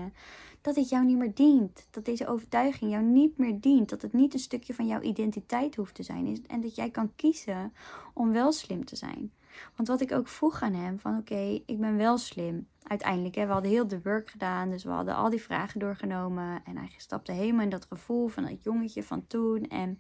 dat 0.62 0.75
het 0.75 0.89
jou 0.89 1.05
niet 1.05 1.17
meer 1.17 1.33
dient. 1.33 1.88
Dat 1.91 2.05
deze 2.05 2.27
overtuiging 2.27 2.91
jou 2.91 3.03
niet 3.03 3.38
meer 3.38 3.60
dient. 3.60 3.89
Dat 3.89 4.01
het 4.01 4.13
niet 4.13 4.33
een 4.33 4.39
stukje 4.39 4.74
van 4.74 4.88
jouw 4.88 5.01
identiteit 5.01 5.75
hoeft 5.75 5.95
te 5.95 6.03
zijn. 6.03 6.45
En 6.48 6.62
dat 6.62 6.75
jij 6.75 6.89
kan 6.89 7.12
kiezen 7.15 7.74
om 8.13 8.31
wel 8.31 8.51
slim 8.51 8.86
te 8.86 8.95
zijn. 8.95 9.31
Want 9.75 9.88
wat 9.88 10.01
ik 10.01 10.12
ook 10.12 10.27
vroeg 10.27 10.62
aan 10.62 10.74
hem, 10.74 11.00
van 11.00 11.17
oké, 11.17 11.62
ik 11.65 11.79
ben 11.79 11.98
wel 11.98 12.17
slim. 12.17 12.67
Uiteindelijk, 12.83 13.36
hè, 13.36 13.45
we 13.45 13.51
hadden 13.51 13.71
heel 13.71 13.88
de 13.88 14.01
work 14.03 14.29
gedaan, 14.29 14.69
dus 14.69 14.83
we 14.83 14.89
hadden 14.89 15.15
al 15.15 15.29
die 15.29 15.41
vragen 15.41 15.79
doorgenomen. 15.79 16.62
En 16.65 16.77
hij 16.77 16.91
stapte 16.98 17.31
helemaal 17.31 17.63
in 17.63 17.69
dat 17.69 17.86
gevoel 17.89 18.27
van 18.27 18.43
dat 18.43 18.63
jongetje 18.63 19.03
van 19.03 19.27
toen. 19.27 19.67
En 19.67 20.00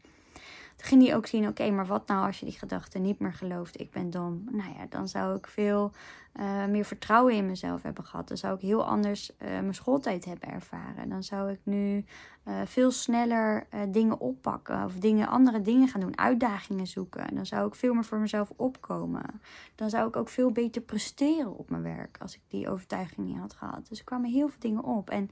toen 0.81 0.89
ging 0.89 1.07
hij 1.07 1.15
ook 1.15 1.27
zien, 1.27 1.47
oké, 1.47 1.69
maar 1.71 1.85
wat 1.85 2.07
nou 2.07 2.25
als 2.25 2.39
je 2.39 2.45
die 2.45 2.57
gedachte 2.57 2.99
niet 2.99 3.19
meer 3.19 3.33
gelooft, 3.33 3.79
ik 3.79 3.91
ben 3.91 4.09
dom. 4.09 4.43
Nou 4.51 4.73
ja, 4.77 4.85
dan 4.89 5.07
zou 5.07 5.37
ik 5.37 5.47
veel 5.47 5.91
uh, 6.39 6.65
meer 6.65 6.85
vertrouwen 6.85 7.33
in 7.33 7.45
mezelf 7.45 7.81
hebben 7.81 8.05
gehad. 8.05 8.27
Dan 8.27 8.37
zou 8.37 8.55
ik 8.55 8.61
heel 8.61 8.85
anders 8.85 9.31
uh, 9.31 9.47
mijn 9.47 9.73
schooltijd 9.73 10.25
hebben 10.25 10.49
ervaren. 10.49 11.09
Dan 11.09 11.23
zou 11.23 11.51
ik 11.51 11.59
nu 11.63 12.05
uh, 12.47 12.53
veel 12.65 12.91
sneller 12.91 13.67
dingen 13.89 14.19
oppakken 14.19 14.83
of 14.85 14.93
dingen, 14.93 15.27
andere 15.27 15.61
dingen 15.61 15.87
gaan 15.87 16.01
doen, 16.01 16.17
uitdagingen 16.17 16.87
zoeken. 16.87 17.35
Dan 17.35 17.45
zou 17.45 17.67
ik 17.67 17.75
veel 17.75 17.93
meer 17.93 18.05
voor 18.05 18.19
mezelf 18.19 18.51
opkomen. 18.55 19.41
Dan 19.75 19.89
zou 19.89 20.07
ik 20.07 20.15
ook 20.15 20.29
veel 20.29 20.51
beter 20.51 20.81
presteren 20.81 21.57
op 21.57 21.69
mijn 21.69 21.83
werk 21.83 22.17
als 22.21 22.35
ik 22.35 22.41
die 22.47 22.69
overtuiging 22.69 23.27
niet 23.27 23.37
had 23.37 23.53
gehad. 23.53 23.87
Dus 23.89 23.99
er 23.99 24.05
kwamen 24.05 24.29
heel 24.29 24.47
veel 24.47 24.59
dingen 24.59 24.83
op. 24.83 25.09
En 25.09 25.29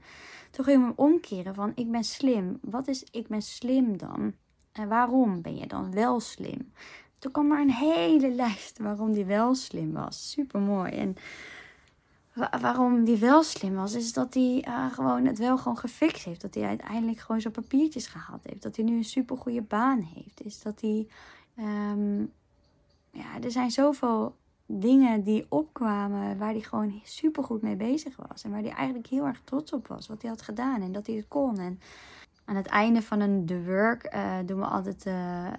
toen 0.50 0.64
ging 0.64 0.88
ik 0.90 1.00
omkeren 1.00 1.54
van 1.54 1.72
ik 1.74 1.90
ben 1.90 2.04
slim. 2.04 2.58
Wat 2.62 2.88
is 2.88 3.04
ik 3.10 3.28
ben 3.28 3.42
slim 3.42 3.96
dan? 3.96 4.34
En 4.72 4.88
waarom 4.88 5.42
ben 5.42 5.56
je 5.56 5.66
dan 5.66 5.92
wel 5.92 6.20
slim? 6.20 6.72
Toen 7.18 7.32
kwam 7.32 7.46
maar 7.46 7.60
een 7.60 7.70
hele 7.70 8.30
lijst 8.30 8.78
waarom 8.78 9.12
die 9.12 9.24
wel 9.24 9.54
slim 9.54 9.92
was. 9.92 10.30
Super 10.30 10.60
mooi. 10.60 10.90
En 10.90 11.16
waarom 12.60 13.04
die 13.04 13.16
wel 13.16 13.42
slim 13.42 13.74
was, 13.74 13.94
is 13.94 14.12
dat 14.12 14.34
hij 14.34 14.64
uh, 14.68 14.92
gewoon 14.92 15.24
het 15.24 15.38
wel 15.38 15.58
gewoon 15.58 15.78
gefixt 15.78 16.24
heeft. 16.24 16.40
Dat 16.40 16.54
hij 16.54 16.64
uiteindelijk 16.64 17.18
gewoon 17.18 17.40
zijn 17.40 17.52
papiertjes 17.52 18.06
gehaald 18.06 18.44
heeft. 18.44 18.62
Dat 18.62 18.76
hij 18.76 18.84
nu 18.84 18.96
een 18.96 19.04
super 19.04 19.36
goede 19.36 19.62
baan 19.62 20.00
heeft. 20.14 20.44
Is 20.44 20.62
dat 20.62 20.80
hij. 20.80 21.08
Um, 21.58 22.32
ja, 23.10 23.40
er 23.42 23.50
zijn 23.50 23.70
zoveel 23.70 24.36
dingen 24.66 25.22
die 25.22 25.46
opkwamen 25.48 26.38
waar 26.38 26.50
hij 26.52 26.60
gewoon 26.60 27.00
super 27.04 27.44
goed 27.44 27.62
mee 27.62 27.76
bezig 27.76 28.16
was. 28.28 28.44
En 28.44 28.50
waar 28.50 28.62
hij 28.62 28.72
eigenlijk 28.72 29.06
heel 29.06 29.26
erg 29.26 29.40
trots 29.44 29.72
op 29.72 29.86
was. 29.86 30.06
Wat 30.06 30.22
hij 30.22 30.30
had 30.30 30.42
gedaan 30.42 30.82
en 30.82 30.92
dat 30.92 31.06
hij 31.06 31.16
het 31.16 31.28
kon. 31.28 31.58
En 31.58 31.80
aan 32.50 32.56
het 32.56 32.66
einde 32.66 33.02
van 33.02 33.20
een 33.20 33.46
The 33.46 33.62
Work 33.64 34.14
uh, 34.14 34.38
doen 34.46 34.58
we 34.58 34.64
altijd, 34.64 35.06
uh, 35.06 35.52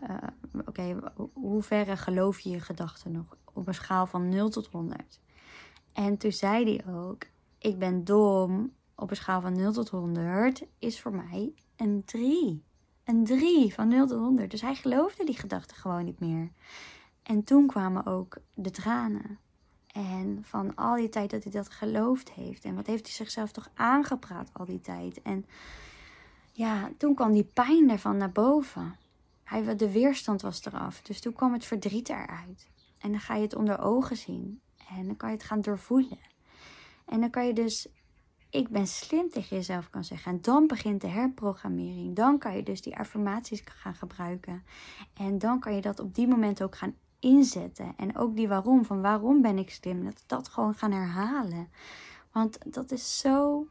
oké, 0.66 1.00
hoe 1.34 1.62
ver 1.64 1.98
geloof 1.98 2.40
je 2.40 2.50
je 2.50 2.60
gedachten 2.60 3.12
nog? 3.12 3.38
Op 3.54 3.68
een 3.68 3.74
schaal 3.74 4.06
van 4.06 4.30
0 4.30 4.50
tot 4.50 4.68
100. 4.68 5.20
En 5.94 6.18
toen 6.18 6.32
zei 6.32 6.64
hij 6.66 6.94
ook, 6.94 7.24
ik 7.58 7.80
ben 7.80 8.04
dom 8.04 8.72
op 8.96 9.10
een 9.10 9.16
schaal 9.16 9.42
van 9.42 9.56
0 9.56 9.72
tot 9.72 9.90
100 9.90 10.64
is 10.80 11.02
voor 11.02 11.14
mij 11.14 11.54
een 11.76 12.02
3. 12.06 12.64
Een 13.04 13.24
3 13.24 13.74
van 13.74 13.88
0 13.88 14.08
tot 14.08 14.20
100. 14.20 14.52
Dus 14.52 14.62
hij 14.62 14.76
geloofde 14.76 15.26
die 15.26 15.38
gedachten 15.38 15.78
gewoon 15.78 16.06
niet 16.06 16.20
meer. 16.20 16.52
En 17.24 17.44
toen 17.44 17.68
kwamen 17.68 18.06
ook 18.06 18.38
de 18.54 18.72
tranen. 18.72 19.40
En 19.88 20.40
van 20.42 20.76
al 20.76 20.96
die 20.96 21.10
tijd 21.10 21.30
dat 21.30 21.44
hij 21.44 21.52
dat 21.52 21.70
geloofd 21.70 22.32
heeft. 22.32 22.66
En 22.66 22.76
wat 22.76 22.88
heeft 22.88 23.06
hij 23.06 23.16
zichzelf 23.16 23.52
toch 23.52 23.70
aangepraat 23.74 24.50
al 24.54 24.66
die 24.66 24.82
tijd. 24.82 25.22
En 25.22 25.46
ja, 26.52 26.92
toen 26.98 27.16
kwam 27.16 27.32
die 27.32 27.50
pijn 27.54 27.90
ervan 27.90 28.18
naar 28.18 28.32
boven. 28.32 28.96
Hij, 29.44 29.76
de 29.76 29.92
weerstand 29.92 30.42
was 30.42 30.66
eraf. 30.66 31.02
Dus 31.02 31.20
toen 31.22 31.34
kwam 31.34 31.54
het 31.54 31.66
verdriet 31.66 32.10
eruit. 32.10 32.70
En 33.00 33.12
dan 33.12 33.20
ga 33.20 33.36
je 33.36 33.42
het 33.42 33.56
onder 33.56 33.80
ogen 33.80 34.18
zien. 34.18 34.62
En 34.90 35.06
dan 35.06 35.18
kan 35.18 35.30
je 35.30 35.36
het 35.36 35.46
gaan 35.46 35.62
doorvoelen. 35.62 36.20
En 37.06 37.20
dan 37.20 37.30
kan 37.30 37.48
je 37.48 37.54
dus, 37.54 37.88
ik 38.50 38.70
ben 38.70 38.88
slim 38.88 39.30
tegen 39.30 39.56
jezelf 39.56 39.90
kan 39.90 40.04
zeggen. 40.04 40.32
En 40.32 40.42
dan 40.42 40.68
begint 40.68 41.02
de 41.02 41.08
herprogrammering. 41.08 42.16
Dan 42.16 42.38
kan 42.38 42.56
je 42.56 42.64
dus 42.64 42.82
die 42.82 42.98
affirmaties 42.98 43.62
gaan 43.66 43.96
gebruiken. 43.96 44.64
En 45.14 45.38
dan 45.38 45.60
kan 45.60 45.76
je 45.76 45.82
dat 45.82 46.00
op 46.00 46.16
die 46.16 46.28
moment 46.28 46.64
ook 46.64 46.76
gaan 46.76 46.96
inzetten. 47.20 47.94
En 47.98 48.18
ook 48.18 48.36
die 48.36 48.48
waarom, 48.48 48.86
van 48.86 49.02
waarom 49.02 49.42
ben 49.42 49.58
ik 49.58 49.70
slim. 49.70 50.04
Dat 50.04 50.24
dat 50.28 50.48
gewoon 50.48 50.74
gaan 50.74 50.92
herhalen. 50.92 51.70
Want 52.32 52.74
dat 52.74 52.92
is 52.92 53.20
zo 53.20 53.68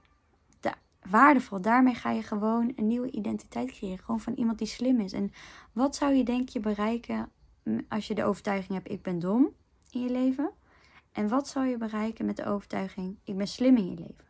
waardevol. 1.09 1.61
Daarmee 1.61 1.95
ga 1.95 2.11
je 2.11 2.23
gewoon 2.23 2.73
een 2.77 2.87
nieuwe 2.87 3.11
identiteit 3.11 3.71
creëren. 3.71 4.05
Gewoon 4.05 4.21
van 4.21 4.33
iemand 4.33 4.59
die 4.59 4.67
slim 4.67 5.01
is. 5.01 5.13
En 5.13 5.33
wat 5.73 5.97
zou 5.97 6.15
je 6.15 6.25
denk 6.25 6.49
je 6.49 6.61
bereiken 6.61 7.31
als 7.89 8.07
je 8.07 8.15
de 8.15 8.25
overtuiging 8.25 8.73
hebt: 8.73 8.91
ik 8.91 9.03
ben 9.03 9.19
dom 9.19 9.49
in 9.91 10.01
je 10.01 10.11
leven? 10.11 10.51
En 11.13 11.29
wat 11.29 11.49
zou 11.49 11.67
je 11.67 11.77
bereiken 11.77 12.27
met 12.27 12.37
de 12.37 12.45
overtuiging: 12.45 13.19
ik 13.25 13.37
ben 13.37 13.49
slim 13.49 13.77
in 13.77 13.91
je 13.91 13.97
leven? 13.97 14.29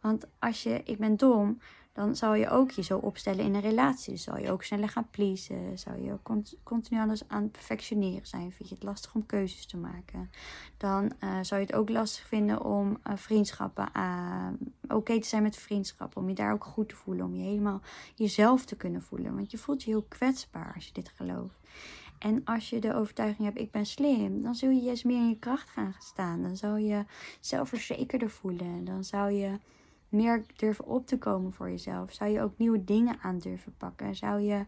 Want 0.00 0.24
als 0.38 0.62
je 0.62 0.82
ik 0.84 0.98
ben 0.98 1.16
dom, 1.16 1.58
dan 1.94 2.16
zou 2.16 2.36
je 2.36 2.48
ook 2.48 2.70
je 2.70 2.82
zo 2.82 2.98
opstellen 2.98 3.44
in 3.44 3.54
een 3.54 3.60
relatie. 3.60 4.12
Dus 4.12 4.22
zou 4.22 4.40
je 4.40 4.50
ook 4.50 4.62
sneller 4.62 4.88
gaan 4.88 5.08
pleasen. 5.10 5.78
Zou 5.78 6.02
je 6.02 6.12
ook 6.12 6.30
continu 6.62 7.00
alles 7.00 7.28
aan 7.28 7.42
het 7.42 7.52
perfectioneren 7.52 8.26
zijn. 8.26 8.52
Vind 8.52 8.68
je 8.68 8.74
het 8.74 8.84
lastig 8.84 9.14
om 9.14 9.26
keuzes 9.26 9.66
te 9.66 9.76
maken. 9.76 10.30
Dan 10.76 11.04
uh, 11.04 11.38
zou 11.42 11.60
je 11.60 11.66
het 11.66 11.74
ook 11.74 11.88
lastig 11.88 12.26
vinden 12.26 12.64
om 12.64 12.98
uh, 13.06 13.16
vriendschappen 13.16 13.88
uh, 13.96 14.48
oké 14.88 15.20
te 15.20 15.28
zijn 15.28 15.42
met 15.42 15.56
vriendschappen. 15.56 16.22
Om 16.22 16.28
je 16.28 16.34
daar 16.34 16.52
ook 16.52 16.64
goed 16.64 16.88
te 16.88 16.96
voelen. 16.96 17.26
Om 17.26 17.34
je 17.34 17.42
helemaal 17.42 17.80
jezelf 18.14 18.64
te 18.64 18.76
kunnen 18.76 19.02
voelen. 19.02 19.34
Want 19.34 19.50
je 19.50 19.58
voelt 19.58 19.82
je 19.82 19.90
heel 19.90 20.06
kwetsbaar 20.08 20.72
als 20.74 20.86
je 20.86 20.92
dit 20.92 21.08
gelooft. 21.08 21.58
En 22.18 22.44
als 22.44 22.70
je 22.70 22.80
de 22.80 22.94
overtuiging 22.94 23.46
hebt, 23.46 23.60
ik 23.60 23.70
ben 23.70 23.86
slim, 23.86 24.42
dan 24.42 24.54
zul 24.54 24.70
je 24.70 24.80
juist 24.80 25.04
meer 25.04 25.20
in 25.20 25.28
je 25.28 25.38
kracht 25.38 25.68
gaan 25.68 25.94
staan. 25.98 26.42
Dan 26.42 26.56
zou 26.56 26.80
je 26.80 27.04
zelfverzekerder 27.40 28.30
voelen. 28.30 28.84
Dan 28.84 29.04
zou 29.04 29.30
je 29.30 29.58
meer 30.14 30.44
durven 30.56 30.86
op 30.86 31.06
te 31.06 31.18
komen 31.18 31.52
voor 31.52 31.70
jezelf? 31.70 32.12
Zou 32.12 32.30
je 32.30 32.42
ook 32.42 32.58
nieuwe 32.58 32.84
dingen 32.84 33.18
aan 33.22 33.38
durven 33.38 33.74
pakken? 33.76 34.16
Zou 34.16 34.40
je 34.40 34.64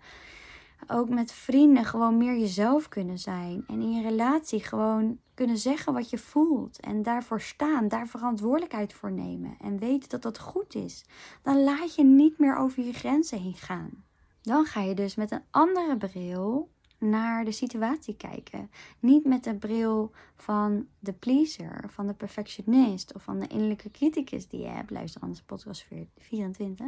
ook 0.86 1.08
met 1.08 1.32
vrienden 1.32 1.84
gewoon 1.84 2.16
meer 2.16 2.38
jezelf 2.38 2.88
kunnen 2.88 3.18
zijn? 3.18 3.64
En 3.68 3.80
in 3.80 3.92
je 3.92 4.02
relatie 4.02 4.60
gewoon 4.60 5.18
kunnen 5.34 5.58
zeggen 5.58 5.92
wat 5.92 6.10
je 6.10 6.18
voelt. 6.18 6.80
En 6.80 7.02
daarvoor 7.02 7.40
staan, 7.40 7.88
daar 7.88 8.06
verantwoordelijkheid 8.06 8.92
voor 8.92 9.12
nemen. 9.12 9.56
En 9.60 9.78
weten 9.78 10.08
dat 10.08 10.22
dat 10.22 10.38
goed 10.38 10.74
is. 10.74 11.04
Dan 11.42 11.64
laat 11.64 11.94
je 11.94 12.04
niet 12.04 12.38
meer 12.38 12.56
over 12.56 12.84
je 12.84 12.92
grenzen 12.92 13.40
heen 13.40 13.54
gaan. 13.54 14.04
Dan 14.42 14.64
ga 14.64 14.80
je 14.80 14.94
dus 14.94 15.14
met 15.14 15.30
een 15.30 15.42
andere 15.50 15.96
bril 15.96 16.70
naar 16.98 17.44
de 17.44 17.52
situatie 17.52 18.16
kijken. 18.16 18.70
Niet 18.98 19.24
met 19.24 19.44
de 19.44 19.54
bril 19.54 20.12
van 20.36 20.86
de 20.98 21.12
pleaser, 21.12 21.84
van 21.88 22.06
de 22.06 22.14
perfectionist 22.14 23.14
of 23.14 23.22
van 23.22 23.38
de 23.38 23.46
innerlijke 23.46 23.90
criticus 23.90 24.48
die 24.48 24.60
je 24.60 24.68
hebt. 24.68 24.90
Luister 24.90 25.20
anders 25.20 25.42
podcast 25.42 25.86
24. 26.18 26.86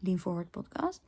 Lean 0.00 0.18
Forward 0.18 0.50
podcast. 0.50 1.00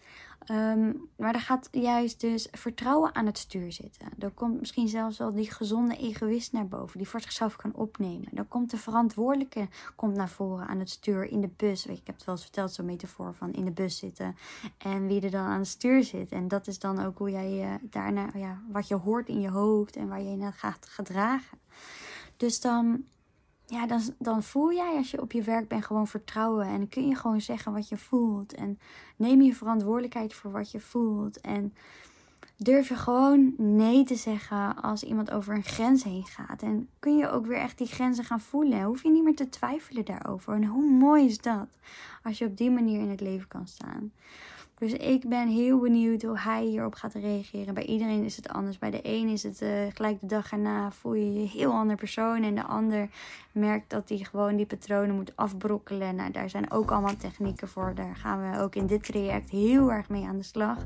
Ehm, 0.48 0.92
maar 1.16 1.32
daar 1.32 1.40
gaat 1.40 1.68
juist 1.70 2.20
dus 2.20 2.48
vertrouwen 2.50 3.14
aan 3.14 3.26
het 3.26 3.38
stuur 3.38 3.72
zitten. 3.72 4.08
Er 4.18 4.30
komt 4.30 4.58
misschien 4.58 4.88
zelfs 4.88 5.18
wel 5.18 5.32
die 5.32 5.50
gezonde 5.50 5.96
egoïst 5.96 6.52
naar 6.52 6.68
boven, 6.68 6.98
die 6.98 7.08
voor 7.08 7.20
zichzelf 7.20 7.56
kan 7.56 7.74
opnemen. 7.74 8.28
Dan 8.32 8.48
komt 8.48 8.70
de 8.70 8.76
verantwoordelijke 8.76 9.68
komt 9.96 10.14
naar 10.14 10.28
voren 10.28 10.66
aan 10.66 10.78
het 10.78 10.90
stuur 10.90 11.24
in 11.24 11.40
de 11.40 11.50
bus. 11.56 11.86
Ik 11.86 12.06
heb 12.06 12.14
het 12.14 12.24
wel 12.24 12.34
eens 12.34 12.44
verteld, 12.44 12.72
zo'n 12.72 12.84
metafoor 12.86 13.34
van 13.34 13.52
in 13.52 13.64
de 13.64 13.70
bus 13.70 13.98
zitten. 13.98 14.36
En 14.78 15.06
wie 15.06 15.20
er 15.20 15.30
dan 15.30 15.46
aan 15.46 15.58
het 15.58 15.68
stuur 15.68 16.04
zit. 16.04 16.32
En 16.32 16.48
dat 16.48 16.66
is 16.66 16.78
dan 16.78 17.04
ook 17.04 17.18
hoe 17.18 17.30
jij 17.30 17.50
je 17.50 17.78
daarna, 17.82 18.30
ja, 18.34 18.62
wat 18.70 18.88
je 18.88 18.94
hoort 18.94 19.28
in 19.28 19.40
je 19.40 19.50
hoofd 19.50 19.96
en 19.96 20.08
waar 20.08 20.22
je 20.22 20.36
naar 20.36 20.52
gaat 20.52 20.86
gedragen. 20.86 21.58
Dus 22.36 22.60
dan 22.60 23.04
ja, 23.70 23.86
dan, 23.86 24.00
dan 24.18 24.42
voel 24.42 24.72
jij 24.72 24.96
als 24.96 25.10
je 25.10 25.20
op 25.20 25.32
je 25.32 25.42
werk 25.42 25.68
bent 25.68 25.84
gewoon 25.84 26.06
vertrouwen. 26.06 26.66
En 26.66 26.88
kun 26.88 27.08
je 27.08 27.14
gewoon 27.14 27.40
zeggen 27.40 27.72
wat 27.72 27.88
je 27.88 27.96
voelt. 27.96 28.54
En 28.54 28.78
neem 29.16 29.42
je 29.42 29.54
verantwoordelijkheid 29.54 30.34
voor 30.34 30.50
wat 30.50 30.70
je 30.70 30.80
voelt. 30.80 31.40
En 31.40 31.74
durf 32.56 32.88
je 32.88 32.96
gewoon 32.96 33.54
nee 33.56 34.04
te 34.04 34.14
zeggen 34.14 34.82
als 34.82 35.02
iemand 35.02 35.30
over 35.30 35.54
een 35.54 35.62
grens 35.62 36.04
heen 36.04 36.24
gaat. 36.24 36.62
En 36.62 36.88
kun 36.98 37.16
je 37.16 37.30
ook 37.30 37.46
weer 37.46 37.58
echt 37.58 37.78
die 37.78 37.86
grenzen 37.86 38.24
gaan 38.24 38.40
voelen. 38.40 38.82
Hoef 38.82 39.02
je 39.02 39.10
niet 39.10 39.24
meer 39.24 39.36
te 39.36 39.48
twijfelen 39.48 40.04
daarover. 40.04 40.54
En 40.54 40.64
hoe 40.64 40.90
mooi 40.90 41.26
is 41.26 41.38
dat 41.38 41.66
als 42.22 42.38
je 42.38 42.46
op 42.46 42.56
die 42.56 42.70
manier 42.70 43.00
in 43.00 43.10
het 43.10 43.20
leven 43.20 43.48
kan 43.48 43.66
staan. 43.66 44.12
Dus 44.78 44.92
ik 44.92 45.28
ben 45.28 45.48
heel 45.48 45.78
benieuwd 45.78 46.22
hoe 46.22 46.38
hij 46.38 46.64
hierop 46.64 46.94
gaat 46.94 47.14
reageren. 47.14 47.74
Bij 47.74 47.84
iedereen 47.84 48.24
is 48.24 48.36
het 48.36 48.48
anders. 48.48 48.78
Bij 48.78 48.90
de 48.90 49.00
een 49.02 49.28
is 49.28 49.42
het 49.42 49.62
uh, 49.62 49.70
gelijk 49.94 50.20
de 50.20 50.26
dag 50.26 50.52
erna 50.52 50.90
voel 50.90 51.14
je 51.14 51.32
je 51.32 51.48
heel 51.48 51.72
ander 51.72 51.96
persoon. 51.96 52.42
En 52.42 52.54
de 52.54 52.64
ander 52.64 53.08
merkt 53.52 53.90
dat 53.90 54.08
hij 54.08 54.18
gewoon 54.18 54.56
die 54.56 54.66
patronen 54.66 55.14
moet 55.14 55.36
afbrokkelen. 55.36 56.14
Nou, 56.14 56.30
daar 56.30 56.50
zijn 56.50 56.70
ook 56.70 56.90
allemaal 56.90 57.16
technieken 57.16 57.68
voor. 57.68 57.94
Daar 57.94 58.16
gaan 58.16 58.50
we 58.50 58.58
ook 58.58 58.74
in 58.74 58.86
dit 58.86 59.04
traject 59.04 59.50
heel 59.50 59.92
erg 59.92 60.08
mee 60.08 60.26
aan 60.26 60.36
de 60.36 60.42
slag. 60.42 60.78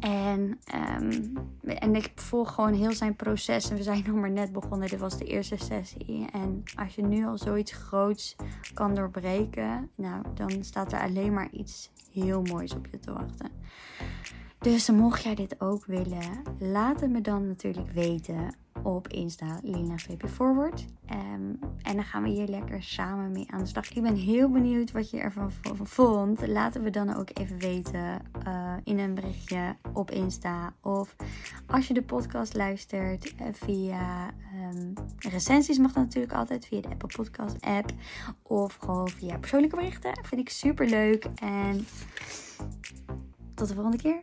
En, 0.00 0.58
um, 1.00 1.32
en 1.64 1.94
ik 1.94 2.12
volg 2.14 2.54
gewoon 2.54 2.72
heel 2.72 2.92
zijn 2.92 3.16
proces. 3.16 3.70
En 3.70 3.76
we 3.76 3.82
zijn 3.82 4.04
nog 4.06 4.16
maar 4.16 4.30
net 4.30 4.52
begonnen. 4.52 4.88
Dit 4.88 5.00
was 5.00 5.18
de 5.18 5.24
eerste 5.24 5.56
sessie. 5.56 6.26
En 6.32 6.62
als 6.76 6.94
je 6.94 7.02
nu 7.02 7.26
al 7.26 7.38
zoiets 7.38 7.72
groots 7.72 8.36
kan 8.74 8.94
doorbreken, 8.94 9.90
nou, 9.94 10.24
dan 10.34 10.64
staat 10.64 10.92
er 10.92 11.00
alleen 11.00 11.32
maar 11.32 11.50
iets 11.50 11.90
heel 12.12 12.42
moois 12.42 12.74
op 12.74 12.86
je 12.90 12.98
te 12.98 13.12
wachten. 13.12 13.50
Dus 14.58 14.90
mocht 14.90 15.22
jij 15.22 15.34
dit 15.34 15.60
ook 15.60 15.84
willen, 15.86 16.42
laat 16.58 17.00
het 17.00 17.10
me 17.10 17.20
dan 17.20 17.46
natuurlijk 17.46 17.90
weten 17.92 18.54
op 18.82 19.08
Insta 19.08 19.60
Lina 19.62 19.96
VP 19.96 20.28
Forward. 20.28 20.84
Um, 21.10 21.58
en 21.82 21.94
dan 21.94 22.04
gaan 22.04 22.22
we 22.22 22.28
hier 22.28 22.46
lekker 22.46 22.82
samen 22.82 23.32
mee 23.32 23.46
aan 23.50 23.58
de 23.58 23.66
slag. 23.66 23.92
Ik 23.92 24.02
ben 24.02 24.14
heel 24.14 24.50
benieuwd 24.50 24.92
wat 24.92 25.10
je 25.10 25.18
ervan 25.18 25.50
vond. 25.82 26.46
Laten 26.46 26.82
we 26.82 26.90
dan 26.90 27.16
ook 27.16 27.28
even 27.38 27.58
weten 27.58 28.22
uh, 28.46 28.74
in 28.84 28.98
een 28.98 29.14
berichtje 29.14 29.76
op 29.92 30.10
Insta. 30.10 30.74
Of 30.80 31.16
als 31.66 31.88
je 31.88 31.94
de 31.94 32.02
podcast 32.02 32.54
luistert 32.54 33.34
uh, 33.40 33.46
via 33.52 34.30
um, 34.72 34.92
recensies 35.18 35.78
mag 35.78 35.92
dat 35.92 36.04
natuurlijk 36.04 36.32
altijd 36.32 36.66
via 36.66 36.80
de 36.80 36.88
Apple 36.88 37.08
Podcast 37.16 37.60
app. 37.60 37.90
Of 38.42 38.76
gewoon 38.80 39.08
via 39.08 39.38
persoonlijke 39.38 39.76
berichten. 39.76 40.12
Vind 40.22 40.40
ik 40.40 40.48
super 40.48 40.86
leuk. 40.86 41.26
En 41.34 41.86
tot 43.54 43.68
de 43.68 43.74
volgende 43.74 43.96
keer. 43.96 44.22